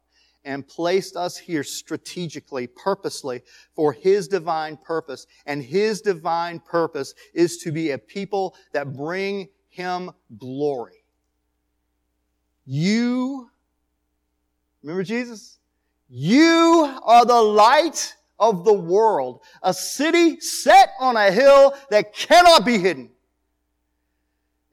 and 0.44 0.66
placed 0.66 1.16
us 1.16 1.36
here 1.36 1.64
strategically, 1.64 2.66
purposely, 2.66 3.42
for 3.74 3.92
His 3.92 4.28
divine 4.28 4.76
purpose. 4.76 5.26
And 5.46 5.62
His 5.62 6.00
divine 6.00 6.60
purpose 6.60 7.14
is 7.32 7.58
to 7.58 7.72
be 7.72 7.90
a 7.90 7.98
people 7.98 8.54
that 8.72 8.94
bring 8.96 9.48
Him 9.68 10.10
glory. 10.38 11.04
You, 12.66 13.50
remember 14.82 15.02
Jesus? 15.02 15.58
You 16.08 17.00
are 17.02 17.24
the 17.24 17.42
light 17.42 18.14
of 18.38 18.64
the 18.64 18.72
world, 18.72 19.40
a 19.62 19.72
city 19.72 20.40
set 20.40 20.90
on 21.00 21.16
a 21.16 21.30
hill 21.30 21.74
that 21.90 22.14
cannot 22.14 22.64
be 22.64 22.78
hidden. 22.78 23.10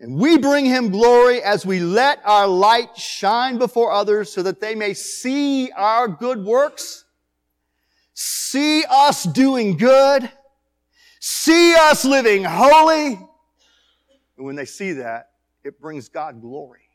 And 0.01 0.15
we 0.15 0.39
bring 0.39 0.65
him 0.65 0.89
glory 0.89 1.43
as 1.43 1.63
we 1.63 1.79
let 1.79 2.21
our 2.25 2.47
light 2.47 2.97
shine 2.97 3.59
before 3.59 3.91
others 3.91 4.33
so 4.33 4.41
that 4.41 4.59
they 4.59 4.73
may 4.73 4.95
see 4.95 5.71
our 5.73 6.07
good 6.07 6.43
works, 6.43 7.05
see 8.15 8.83
us 8.89 9.23
doing 9.25 9.77
good, 9.77 10.27
see 11.19 11.75
us 11.75 12.03
living 12.03 12.43
holy. 12.43 13.13
And 14.37 14.45
when 14.45 14.55
they 14.55 14.65
see 14.65 14.93
that, 14.93 15.33
it 15.63 15.79
brings 15.79 16.09
God 16.09 16.41
glory 16.41 16.89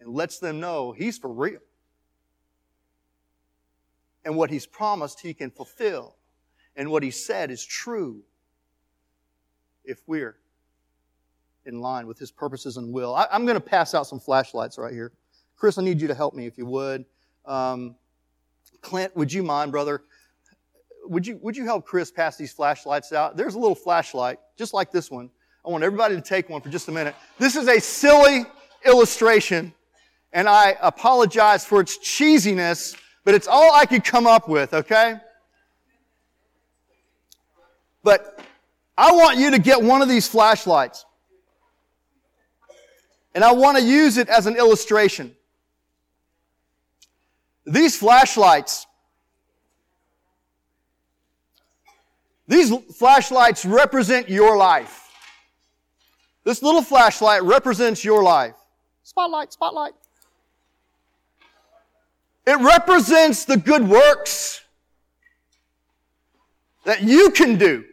and 0.00 0.12
lets 0.12 0.40
them 0.40 0.58
know 0.58 0.90
he's 0.90 1.18
for 1.18 1.32
real. 1.32 1.60
And 4.24 4.34
what 4.34 4.50
he's 4.50 4.66
promised, 4.66 5.20
he 5.20 5.34
can 5.34 5.52
fulfill. 5.52 6.16
And 6.74 6.90
what 6.90 7.04
he 7.04 7.12
said 7.12 7.52
is 7.52 7.64
true 7.64 8.24
if 9.84 10.00
we're 10.08 10.36
in 11.68 11.80
line 11.80 12.06
with 12.06 12.18
his 12.18 12.32
purposes 12.32 12.76
and 12.76 12.92
will. 12.92 13.14
I, 13.14 13.28
am 13.30 13.44
going 13.44 13.54
to 13.54 13.60
pass 13.60 13.94
out 13.94 14.06
some 14.06 14.18
flashlights 14.18 14.78
right 14.78 14.92
here. 14.92 15.12
Chris, 15.56 15.78
I 15.78 15.82
need 15.82 16.00
you 16.00 16.08
to 16.08 16.14
help 16.14 16.34
me 16.34 16.46
if 16.46 16.58
you 16.58 16.66
would. 16.66 17.04
Um, 17.44 17.94
Clint, 18.80 19.14
would 19.16 19.32
you 19.32 19.42
mind, 19.42 19.70
brother? 19.70 20.02
Would 21.06 21.26
you, 21.26 21.38
would 21.42 21.56
you 21.56 21.64
help 21.64 21.84
Chris 21.84 22.10
pass 22.10 22.36
these 22.36 22.52
flashlights 22.52 23.12
out? 23.12 23.36
There's 23.36 23.54
a 23.54 23.58
little 23.58 23.74
flashlight, 23.74 24.38
just 24.56 24.74
like 24.74 24.90
this 24.90 25.10
one. 25.10 25.30
I 25.64 25.70
want 25.70 25.84
everybody 25.84 26.14
to 26.14 26.20
take 26.20 26.48
one 26.48 26.60
for 26.60 26.70
just 26.70 26.88
a 26.88 26.92
minute. 26.92 27.14
This 27.38 27.56
is 27.56 27.68
a 27.68 27.80
silly 27.80 28.46
illustration, 28.86 29.72
and 30.32 30.48
I 30.48 30.76
apologize 30.80 31.64
for 31.64 31.80
its 31.80 31.98
cheesiness, 31.98 32.96
but 33.24 33.34
it's 33.34 33.48
all 33.48 33.74
I 33.74 33.84
could 33.84 34.04
come 34.04 34.26
up 34.26 34.48
with, 34.48 34.72
okay? 34.74 35.16
But 38.02 38.40
I 38.96 39.12
want 39.12 39.38
you 39.38 39.50
to 39.50 39.58
get 39.58 39.82
one 39.82 40.02
of 40.02 40.08
these 40.08 40.28
flashlights. 40.28 41.04
And 43.38 43.44
I 43.44 43.52
want 43.52 43.78
to 43.78 43.84
use 43.84 44.16
it 44.16 44.28
as 44.28 44.46
an 44.46 44.56
illustration. 44.56 45.32
These 47.64 47.94
flashlights, 47.94 48.84
these 52.48 52.76
flashlights 52.96 53.64
represent 53.64 54.28
your 54.28 54.56
life. 54.56 55.08
This 56.42 56.64
little 56.64 56.82
flashlight 56.82 57.44
represents 57.44 58.04
your 58.04 58.24
life. 58.24 58.56
Spotlight, 59.04 59.52
spotlight. 59.52 59.92
It 62.44 62.58
represents 62.58 63.44
the 63.44 63.56
good 63.56 63.88
works 63.88 64.62
that 66.82 67.04
you 67.04 67.30
can 67.30 67.56
do 67.56 67.84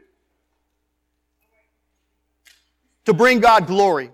to 3.05 3.13
bring 3.13 3.41
God 3.41 3.67
glory. 3.67 4.09